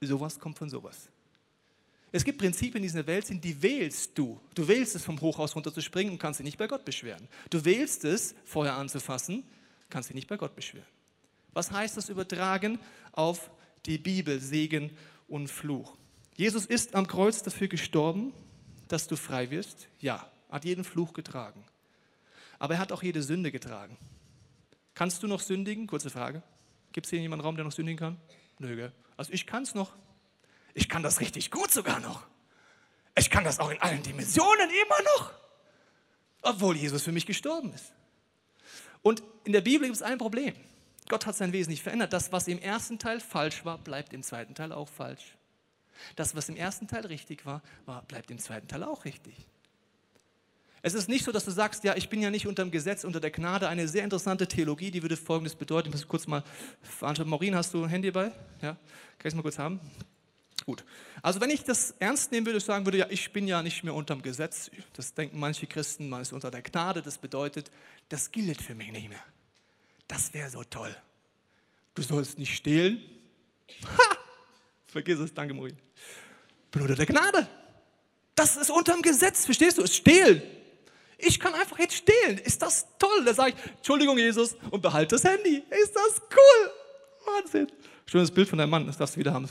[0.00, 1.08] sowas kommt von sowas.
[2.12, 4.40] Es gibt Prinzipien in dieser Welt, die wählst du.
[4.54, 7.28] Du wählst es, vom Hochhaus runterzuspringen und kannst dich nicht bei Gott beschweren.
[7.50, 9.44] Du wählst es, Feuer anzufassen,
[9.88, 10.86] kannst dich nicht bei Gott beschweren.
[11.52, 12.78] Was heißt das übertragen
[13.12, 13.50] auf
[13.86, 14.96] die Bibel, Segen
[15.28, 15.96] und Fluch.
[16.36, 18.32] Jesus ist am Kreuz dafür gestorben,
[18.88, 19.88] dass du frei wirst.
[20.00, 21.64] Ja, hat jeden Fluch getragen.
[22.58, 23.96] Aber er hat auch jede Sünde getragen.
[24.94, 25.86] Kannst du noch sündigen?
[25.86, 26.42] Kurze Frage.
[26.92, 28.20] Gibt es hier jemanden Raum, der noch sündigen kann?
[28.58, 28.92] Nö, gell?
[29.16, 29.92] Also ich kann es noch.
[30.74, 32.26] Ich kann das richtig gut sogar noch.
[33.16, 35.32] Ich kann das auch in allen Dimensionen immer noch.
[36.42, 37.92] Obwohl Jesus für mich gestorben ist.
[39.02, 40.54] Und in der Bibel gibt es ein Problem.
[41.10, 42.14] Gott hat sein Wesen nicht verändert.
[42.14, 45.36] Das, was im ersten Teil falsch war, bleibt im zweiten Teil auch falsch.
[46.16, 49.34] Das, was im ersten Teil richtig war, war bleibt im zweiten Teil auch richtig.
[50.82, 53.04] Es ist nicht so, dass du sagst, ja, ich bin ja nicht unter dem Gesetz,
[53.04, 53.68] unter der Gnade.
[53.68, 55.88] Eine sehr interessante Theologie, die würde Folgendes bedeuten.
[55.88, 56.42] Ich muss kurz mal.
[57.26, 58.32] Maureen, hast du ein Handy bei?
[58.62, 58.72] Ja?
[58.72, 58.78] Kann
[59.18, 59.78] ich es mal kurz haben?
[60.64, 60.84] Gut.
[61.22, 63.94] Also wenn ich das ernst nehmen würde, sagen würde, ja, ich bin ja nicht mehr
[63.94, 64.70] unter dem Gesetz.
[64.94, 67.02] Das denken manche Christen, man ist unter der Gnade.
[67.02, 67.70] Das bedeutet,
[68.08, 69.22] das gilt für mich nicht mehr.
[70.10, 70.94] Das wäre so toll.
[71.94, 73.00] Du sollst nicht stehlen.
[73.84, 74.16] Ha!
[74.88, 75.54] Vergiss es, danke.
[75.54, 77.46] Bin unter der Gnade.
[78.34, 79.82] Das ist unter dem Gesetz, verstehst du?
[79.82, 80.42] Es stehlen.
[81.16, 82.38] Ich kann einfach jetzt stehlen.
[82.38, 83.24] Ist das toll?
[83.24, 85.62] Da sage ich, Entschuldigung, Jesus, und behalte das Handy.
[85.70, 86.72] Ist das cool?
[87.26, 87.68] Wahnsinn.
[88.06, 89.48] Schönes Bild von deinem Mann, das darfst du wieder haben.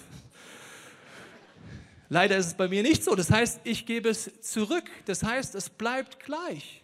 [2.10, 3.15] Leider ist es bei mir nicht so.
[3.15, 4.89] Das heißt, ich gebe es zurück.
[5.06, 6.82] Das heißt, es bleibt gleich.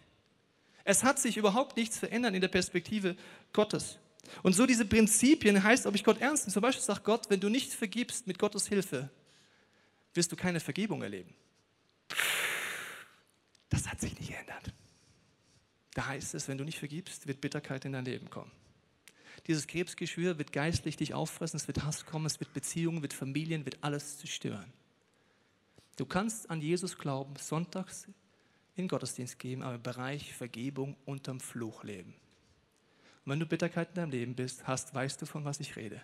[0.88, 3.16] Es hat sich überhaupt nichts verändert in der Perspektive
[3.52, 3.98] Gottes.
[4.44, 6.54] Und so diese Prinzipien heißt, ob ich Gott ernst nehme.
[6.54, 9.10] Zum Beispiel sagt Gott, wenn du nicht vergibst mit Gottes Hilfe,
[10.14, 11.34] wirst du keine Vergebung erleben.
[13.68, 14.72] Das hat sich nicht geändert.
[15.94, 18.52] Da heißt es, wenn du nicht vergibst, wird Bitterkeit in dein Leben kommen.
[19.48, 23.64] Dieses Krebsgeschwür wird geistlich dich auffressen, es wird Hass kommen, es wird Beziehungen, wird Familien,
[23.64, 24.72] wird alles zerstören.
[25.96, 28.06] Du kannst an Jesus glauben, sonntags
[28.76, 32.14] in Gottesdienst geben, aber im Bereich Vergebung unterm Fluch leben.
[33.24, 36.00] Und wenn du Bitterkeit in deinem Leben bist, hast, weißt du, von was ich rede.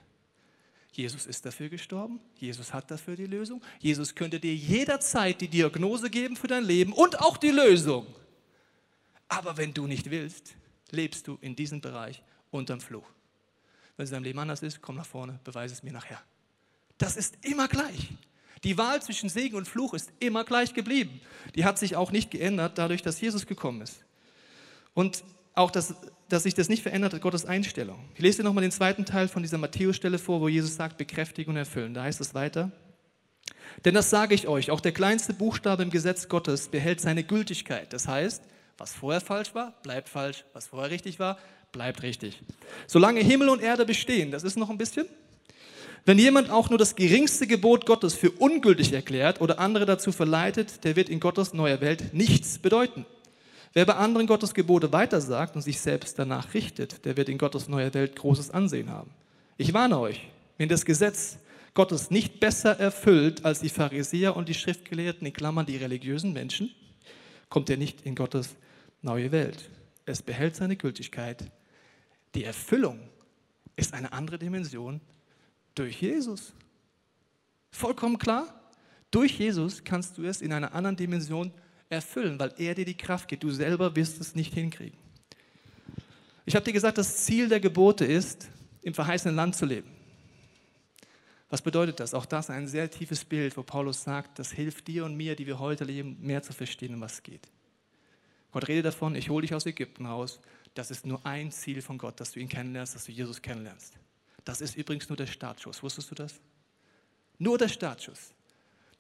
[0.92, 2.20] Jesus ist dafür gestorben.
[2.37, 3.62] Jesus hat dafür die Lösung.
[3.78, 8.06] Jesus könnte dir jederzeit die Diagnose geben für dein Leben und auch die Lösung.
[9.28, 10.54] Aber wenn du nicht willst,
[10.90, 13.06] lebst du in diesem Bereich unterm Fluch.
[13.96, 16.20] Wenn es in deinem Leben anders ist, komm nach vorne, beweise es mir nachher.
[16.98, 18.11] Das ist immer gleich.
[18.64, 21.20] Die Wahl zwischen Segen und Fluch ist immer gleich geblieben.
[21.55, 24.05] Die hat sich auch nicht geändert, dadurch, dass Jesus gekommen ist.
[24.94, 25.94] Und auch, dass,
[26.29, 28.09] dass sich das nicht verändert Gottes Einstellung.
[28.14, 31.51] Ich lese dir nochmal den zweiten Teil von dieser Matthäus-Stelle vor, wo Jesus sagt, bekräftigen
[31.51, 31.92] und erfüllen.
[31.94, 32.70] Da heißt es weiter.
[33.85, 37.92] Denn das sage ich euch, auch der kleinste Buchstabe im Gesetz Gottes behält seine Gültigkeit.
[37.92, 38.42] Das heißt,
[38.79, 40.44] was vorher falsch war, bleibt falsch.
[40.53, 41.38] Was vorher richtig war,
[41.72, 42.40] bleibt richtig.
[42.87, 45.07] Solange Himmel und Erde bestehen, das ist noch ein bisschen.
[46.04, 50.82] Wenn jemand auch nur das geringste Gebot Gottes für ungültig erklärt oder andere dazu verleitet,
[50.82, 53.06] der wird in Gottes neuer Welt nichts bedeuten.
[53.72, 57.68] Wer bei anderen Gottes Gebote weitersagt und sich selbst danach richtet, der wird in Gottes
[57.68, 59.10] neuer Welt großes Ansehen haben.
[59.56, 61.38] Ich warne euch, wenn das Gesetz
[61.72, 66.74] Gottes nicht besser erfüllt als die Pharisäer und die Schriftgelehrten, in Klammern die religiösen Menschen,
[67.48, 68.56] kommt er nicht in Gottes
[69.02, 69.70] neue Welt.
[70.04, 71.44] Es behält seine Gültigkeit.
[72.34, 72.98] Die Erfüllung
[73.76, 75.00] ist eine andere Dimension
[75.74, 76.52] durch Jesus.
[77.70, 78.70] Vollkommen klar?
[79.11, 81.52] Durch Jesus kannst du es in einer anderen Dimension
[81.88, 83.42] erfüllen, weil er dir die Kraft gibt.
[83.44, 84.98] Du selber wirst es nicht hinkriegen.
[86.44, 88.48] Ich habe dir gesagt, das Ziel der Gebote ist,
[88.82, 89.88] im verheißenen Land zu leben.
[91.50, 92.14] Was bedeutet das?
[92.14, 95.46] Auch das ein sehr tiefes Bild, wo Paulus sagt, das hilft dir und mir, die
[95.46, 97.46] wir heute leben, mehr zu verstehen, um was es geht.
[98.50, 100.40] Gott redet davon, ich hole dich aus Ägypten raus.
[100.74, 103.94] Das ist nur ein Ziel von Gott, dass du ihn kennenlernst, dass du Jesus kennenlernst.
[104.44, 105.83] Das ist übrigens nur der Startschuss.
[105.83, 106.40] Wusstest du das?
[107.38, 108.35] Nur der Startschuss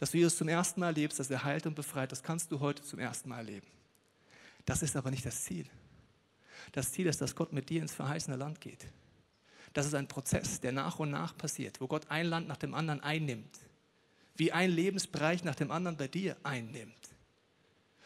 [0.02, 2.58] dass du Jesus zum ersten Mal erlebst, dass er heilt und befreit, das kannst du
[2.58, 3.68] heute zum ersten Mal erleben.
[4.64, 5.64] Das ist aber nicht das Ziel.
[6.72, 8.84] Das Ziel ist, dass Gott mit dir ins verheißene Land geht.
[9.74, 12.74] Das ist ein Prozess, der nach und nach passiert, wo Gott ein Land nach dem
[12.74, 13.60] anderen einnimmt,
[14.34, 17.14] wie ein Lebensbereich nach dem anderen bei dir einnimmt.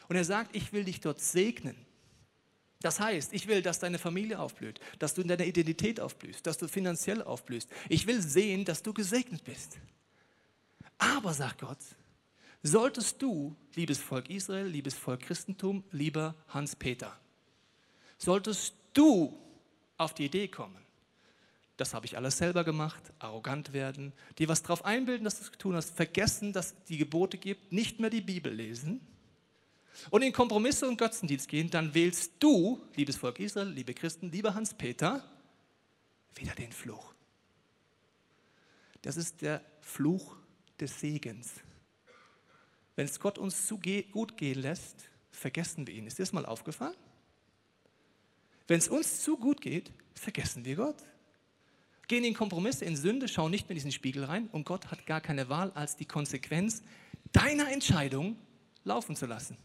[0.07, 1.79] Und er sagt, ich will dich dort segnen.
[2.81, 6.59] Das heißt, ich will, dass deine Familie aufblüht, dass du in deiner Identität aufblühst, dass
[6.59, 7.71] du finanziell aufblühst.
[7.89, 9.79] Ich will sehen, dass du gesegnet bist.
[10.99, 11.79] Aber, sagt Gott,
[12.63, 17.19] solltest du, liebes Volk Israel, liebes Volk Christentum, lieber Hans-Peter,
[18.19, 19.39] solltest du
[19.97, 20.77] auf die Idee kommen,
[21.79, 25.53] das habe ich alles selber gemacht, arrogant werden, dir was drauf einbilden, dass du es
[25.53, 29.01] tun hast, vergessen, dass es die Gebote gibt, nicht mehr die Bibel lesen
[30.11, 34.55] und in Kompromisse und Götzendienst gehen, dann wählst du, liebes Volk Israel, liebe Christen, lieber
[34.55, 35.25] Hans-Peter,
[36.35, 37.15] wieder den Fluch.
[39.03, 40.37] Das ist der Fluch
[40.81, 41.55] des Segens.
[42.97, 46.07] Wenn es Gott uns zu gut gehen lässt, vergessen wir ihn.
[46.07, 46.97] Ist dir das mal aufgefallen?
[48.67, 50.97] Wenn es uns zu gut geht, vergessen wir Gott.
[52.09, 55.07] Gehen in Kompromisse, in Sünde, schauen nicht mehr in diesen Spiegel rein und Gott hat
[55.07, 56.83] gar keine Wahl, als die Konsequenz
[57.33, 58.39] deiner Entscheidung
[58.85, 59.57] laufen zu lassen.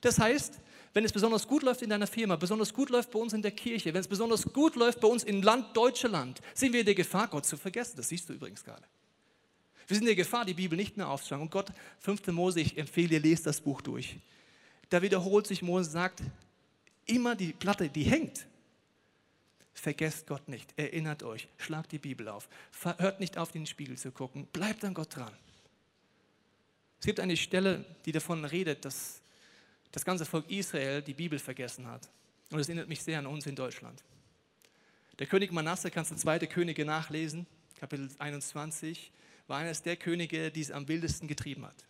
[0.00, 0.60] Das heißt,
[0.94, 3.50] wenn es besonders gut läuft in deiner Firma, besonders gut läuft bei uns in der
[3.50, 6.94] Kirche, wenn es besonders gut läuft bei uns im Land Deutschland, sind wir in der
[6.94, 7.96] Gefahr, Gott zu vergessen.
[7.96, 8.82] Das siehst du übrigens gerade.
[9.86, 11.44] Wir sind in der Gefahr, die Bibel nicht mehr aufzuschlagen.
[11.44, 12.28] Und Gott, 5.
[12.28, 14.16] Mose, ich empfehle dir, lest das Buch durch.
[14.88, 16.22] Da wiederholt sich Mose, sagt,
[17.04, 18.46] immer die Platte, die hängt.
[19.74, 22.48] Vergesst Gott nicht, erinnert euch, schlagt die Bibel auf,
[22.96, 25.32] hört nicht auf, in den Spiegel zu gucken, bleibt an Gott dran.
[26.98, 29.20] Es gibt eine Stelle, die davon redet, dass
[29.92, 32.08] das ganze Volk Israel die Bibel vergessen hat.
[32.50, 34.02] Und es erinnert mich sehr an uns in Deutschland.
[35.18, 37.46] Der König Manasse, kannst du zweite Könige nachlesen,
[37.78, 39.10] Kapitel 21,
[39.46, 41.84] war eines der Könige, die es am wildesten getrieben hat.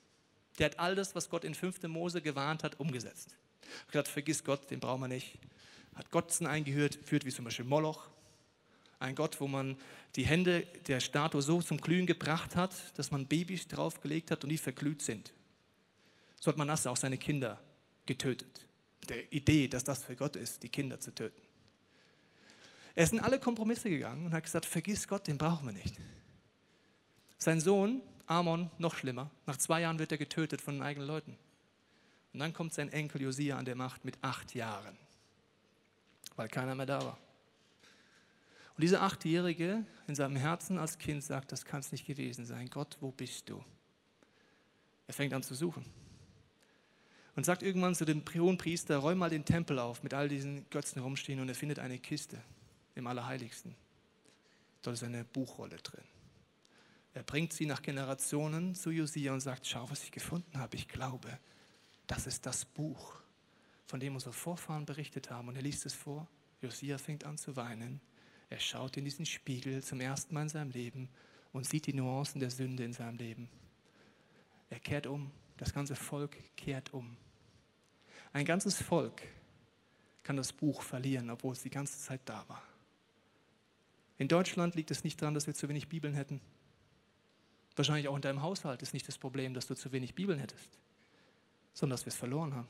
[0.59, 1.83] Der hat all das, was Gott in 5.
[1.85, 3.35] Mose gewarnt hat, umgesetzt.
[3.83, 5.39] Hat gesagt, vergiss Gott, den brauchen wir nicht.
[5.95, 8.09] Hat Götzen eingeführt, führt wie zum Beispiel Moloch.
[8.99, 9.77] Ein Gott, wo man
[10.15, 14.51] die Hände der Statue so zum Glühen gebracht hat, dass man Babys draufgelegt hat und
[14.51, 15.33] die verglüht sind.
[16.41, 17.61] So hat Manasse auch seine Kinder
[18.07, 18.67] getötet.
[19.09, 21.41] Der Idee, dass das für Gott ist, die Kinder zu töten.
[22.95, 25.95] Er ist in alle Kompromisse gegangen und hat gesagt, vergiss Gott, den brauchen wir nicht.
[27.39, 29.31] Sein Sohn, Amon, noch schlimmer.
[29.45, 31.37] Nach zwei Jahren wird er getötet von den eigenen Leuten.
[32.33, 34.97] Und dann kommt sein Enkel Josia an der Macht mit acht Jahren,
[36.37, 37.19] weil keiner mehr da war.
[38.77, 42.69] Und dieser Achtjährige in seinem Herzen als Kind sagt, das kann es nicht gewesen sein.
[42.69, 43.65] Gott, wo bist du?
[45.07, 45.85] Er fängt an zu suchen.
[47.37, 51.03] Und sagt irgendwann zu dem Priester, räum mal den Tempel auf mit all diesen Götzen
[51.03, 52.43] rumstehen und er findet eine Kiste
[52.95, 53.75] im Allerheiligsten.
[54.83, 56.05] Dort ist eine Buchrolle drin.
[57.13, 60.77] Er bringt sie nach Generationen zu Josia und sagt, schau, was ich gefunden habe.
[60.77, 61.39] Ich glaube,
[62.07, 63.15] das ist das Buch,
[63.87, 65.49] von dem unsere Vorfahren berichtet haben.
[65.49, 66.27] Und er liest es vor.
[66.63, 68.01] Josia fängt an zu weinen.
[68.49, 71.09] Er schaut in diesen Spiegel zum ersten Mal in seinem Leben
[71.53, 73.49] und sieht die Nuancen der Sünde in seinem Leben.
[74.71, 77.17] Er kehrt um, das ganze Volk kehrt um.
[78.37, 79.23] Ein ganzes Volk
[80.23, 82.63] kann das Buch verlieren, obwohl es die ganze Zeit da war.
[84.19, 86.43] In Deutschland liegt es nicht daran, dass wir zu wenig Bibeln hätten.
[87.77, 90.69] Wahrscheinlich auch in deinem Haushalt ist nicht das Problem, dass du zu wenig Bibeln hättest,
[91.73, 92.69] sondern dass wir es verloren haben.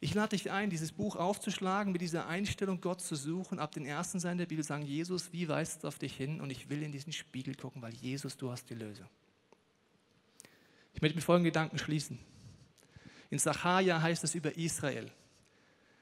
[0.00, 3.86] Ich lade dich ein, dieses Buch aufzuschlagen, mit dieser Einstellung Gott zu suchen, ab den
[3.86, 6.42] ersten Seiten der Bibel sagen, Jesus, wie weist es auf dich hin?
[6.42, 9.08] Und ich will in diesen Spiegel gucken, weil Jesus, du hast die Lösung.
[10.92, 12.18] Ich möchte mit folgenden Gedanken schließen.
[13.30, 15.10] In Sacharja heißt es über Israel,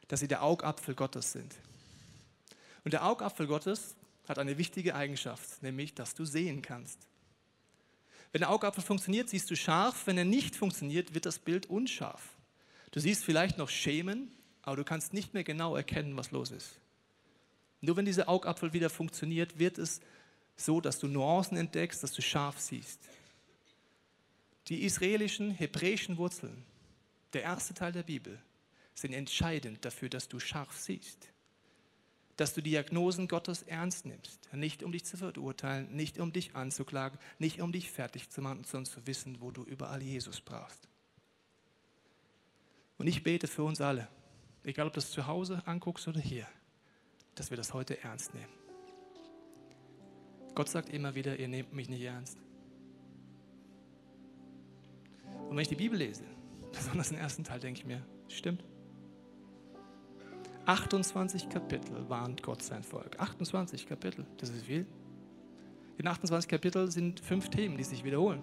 [0.08, 1.54] dass sie der Augapfel Gottes sind.
[2.84, 6.98] Und der Augapfel Gottes hat eine wichtige Eigenschaft, nämlich, dass du sehen kannst.
[8.32, 10.06] Wenn der Augapfel funktioniert, siehst du scharf.
[10.06, 12.36] Wenn er nicht funktioniert, wird das Bild unscharf.
[12.90, 14.30] Du siehst vielleicht noch Schemen,
[14.62, 16.78] aber du kannst nicht mehr genau erkennen, was los ist.
[17.80, 20.00] Nur wenn dieser Augapfel wieder funktioniert, wird es
[20.56, 23.00] so, dass du Nuancen entdeckst, dass du scharf siehst.
[24.68, 26.64] Die israelischen, hebräischen Wurzeln,
[27.32, 28.40] der erste Teil der Bibel,
[28.94, 31.30] sind entscheidend dafür, dass du scharf siehst.
[32.36, 34.52] Dass du Diagnosen Gottes ernst nimmst.
[34.52, 38.64] Nicht um dich zu verurteilen, nicht um dich anzuklagen, nicht um dich fertig zu machen,
[38.64, 40.88] sondern zu wissen, wo du überall Jesus brauchst.
[42.96, 44.08] Und ich bete für uns alle,
[44.64, 46.46] egal ob du das zu Hause anguckst oder hier,
[47.34, 48.52] dass wir das heute ernst nehmen.
[50.54, 52.38] Gott sagt immer wieder, ihr nehmt mich nicht ernst.
[55.48, 56.24] Und wenn ich die Bibel lese,
[56.78, 58.64] besonders den ersten Teil, denke ich mir, stimmt.
[60.66, 63.18] 28 Kapitel warnt Gott sein Volk.
[63.18, 64.86] 28 Kapitel, das ist viel.
[65.96, 68.42] In 28 Kapiteln sind fünf Themen, die sich wiederholen.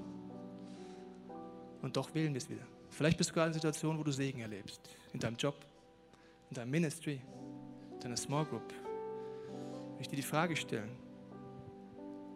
[1.81, 2.65] Und doch wählen wir es wieder.
[2.89, 4.81] Vielleicht bist du gerade in einer Situation, wo du Segen erlebst.
[5.13, 5.55] In deinem Job,
[6.49, 7.21] in deinem Ministry,
[7.93, 8.73] in deiner Small Group.
[9.93, 10.91] Ich möchte dir die Frage stellen,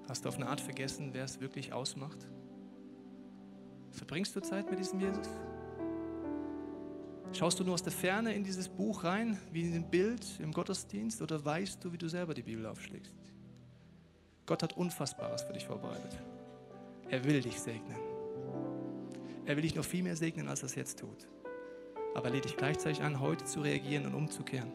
[0.07, 2.27] hast du auf eine Art vergessen, wer es wirklich ausmacht?
[3.91, 5.27] Verbringst du Zeit mit diesem Jesus?
[7.32, 10.51] Schaust du nur aus der Ferne in dieses Buch rein, wie in ein Bild im
[10.51, 13.13] Gottesdienst, oder weißt du, wie du selber die Bibel aufschlägst?
[14.45, 16.17] Gott hat Unfassbares für dich vorbereitet.
[17.09, 17.99] Er will dich segnen.
[19.45, 21.27] Er will dich noch viel mehr segnen, als er es jetzt tut.
[22.15, 24.71] Aber er lädt dich gleichzeitig an, heute zu reagieren und umzukehren.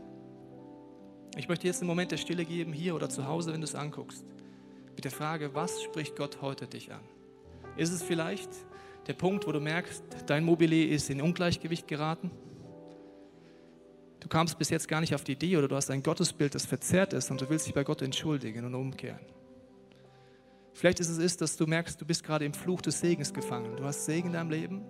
[1.36, 3.74] Ich möchte jetzt einen Moment der Stille geben, hier oder zu Hause, wenn du es
[3.74, 4.24] anguckst,
[4.94, 7.02] mit der Frage, was spricht Gott heute dich an?
[7.76, 8.50] Ist es vielleicht
[9.08, 12.30] der Punkt, wo du merkst, dein Mobilier ist in Ungleichgewicht geraten?
[14.34, 16.66] Du kamst bis jetzt gar nicht auf die Idee oder du hast ein Gottesbild, das
[16.66, 19.24] verzerrt ist und du willst dich bei Gott entschuldigen und umkehren.
[20.72, 23.76] Vielleicht ist es ist, dass du merkst, du bist gerade im Fluch des Segens gefangen.
[23.76, 24.82] Du hast Segen in deinem Leben,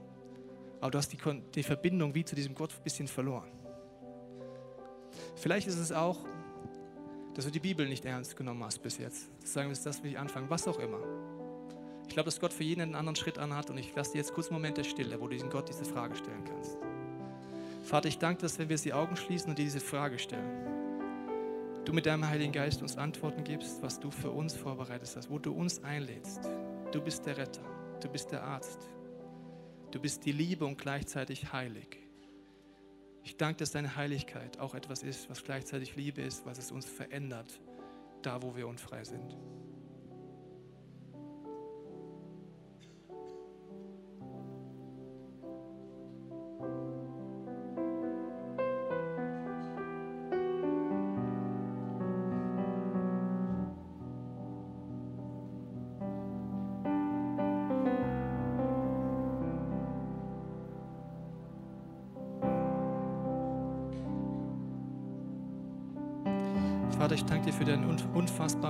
[0.81, 1.19] aber du hast die,
[1.55, 3.51] die Verbindung wie zu diesem Gott ein bisschen verloren.
[5.37, 6.25] Vielleicht ist es auch,
[7.35, 9.29] dass du die Bibel nicht ernst genommen hast bis jetzt.
[9.47, 11.01] Sagen wir, das will ich anfangen, was auch immer.
[12.09, 14.33] Ich glaube, dass Gott für jeden einen anderen Schritt anhat und ich lasse dir jetzt
[14.33, 16.79] kurz einen Moment der Stille, wo du diesen Gott diese Frage stellen kannst.
[17.85, 21.93] Vater, ich danke, dass wenn wir die Augen schließen und dir diese Frage stellen, du
[21.93, 25.53] mit deinem Heiligen Geist uns Antworten gibst, was du für uns vorbereitet hast, wo du
[25.53, 26.49] uns einlädst.
[26.93, 27.63] Du bist der Retter,
[28.01, 28.89] du bist der Arzt,
[29.91, 31.99] du bist die Liebe und gleichzeitig heilig.
[33.23, 36.87] Ich danke, dass deine Heiligkeit auch etwas ist, was gleichzeitig Liebe ist, was es uns
[36.87, 37.61] verändert,
[38.23, 39.37] da wo wir unfrei sind.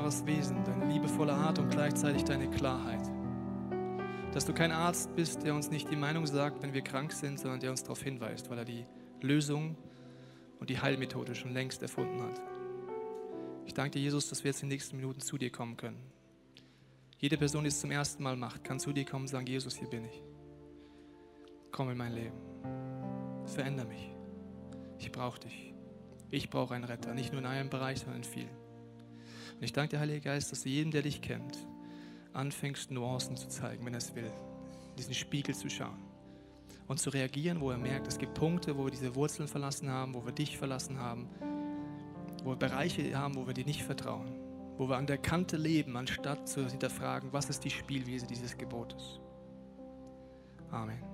[0.05, 3.11] Unfassbares Wesen, deine liebevolle Art und gleichzeitig deine Klarheit.
[4.33, 7.39] Dass du kein Arzt bist, der uns nicht die Meinung sagt, wenn wir krank sind,
[7.39, 8.85] sondern der uns darauf hinweist, weil er die
[9.23, 9.77] Lösung
[10.61, 12.41] und die Heilmethode schon längst erfunden hat.
[13.65, 16.01] Ich danke dir, Jesus, dass wir jetzt in den nächsten Minuten zu dir kommen können.
[17.19, 19.77] Jede Person, die es zum ersten Mal macht, kann zu dir kommen und sagen, Jesus,
[19.77, 20.23] hier bin ich.
[21.71, 22.37] Komm in mein Leben.
[23.47, 24.11] Veränder mich.
[24.99, 25.73] Ich brauche dich.
[26.31, 28.64] Ich brauche einen Retter, nicht nur in einem Bereich, sondern in vielen.
[29.65, 31.59] Ich danke dir, Heiliger Geist, dass du jedem, der dich kennt,
[32.35, 34.31] anfängst, Nuancen zu zeigen, wenn er es will,
[34.91, 35.99] in diesen Spiegel zu schauen
[36.87, 40.15] und zu reagieren, wo er merkt, es gibt Punkte, wo wir diese Wurzeln verlassen haben,
[40.15, 41.29] wo wir dich verlassen haben,
[42.43, 44.35] wo wir Bereiche haben, wo wir dir nicht vertrauen,
[44.77, 49.19] wo wir an der Kante leben, anstatt zu hinterfragen, was ist die Spielwiese dieses Gebotes.
[50.71, 51.14] Amen.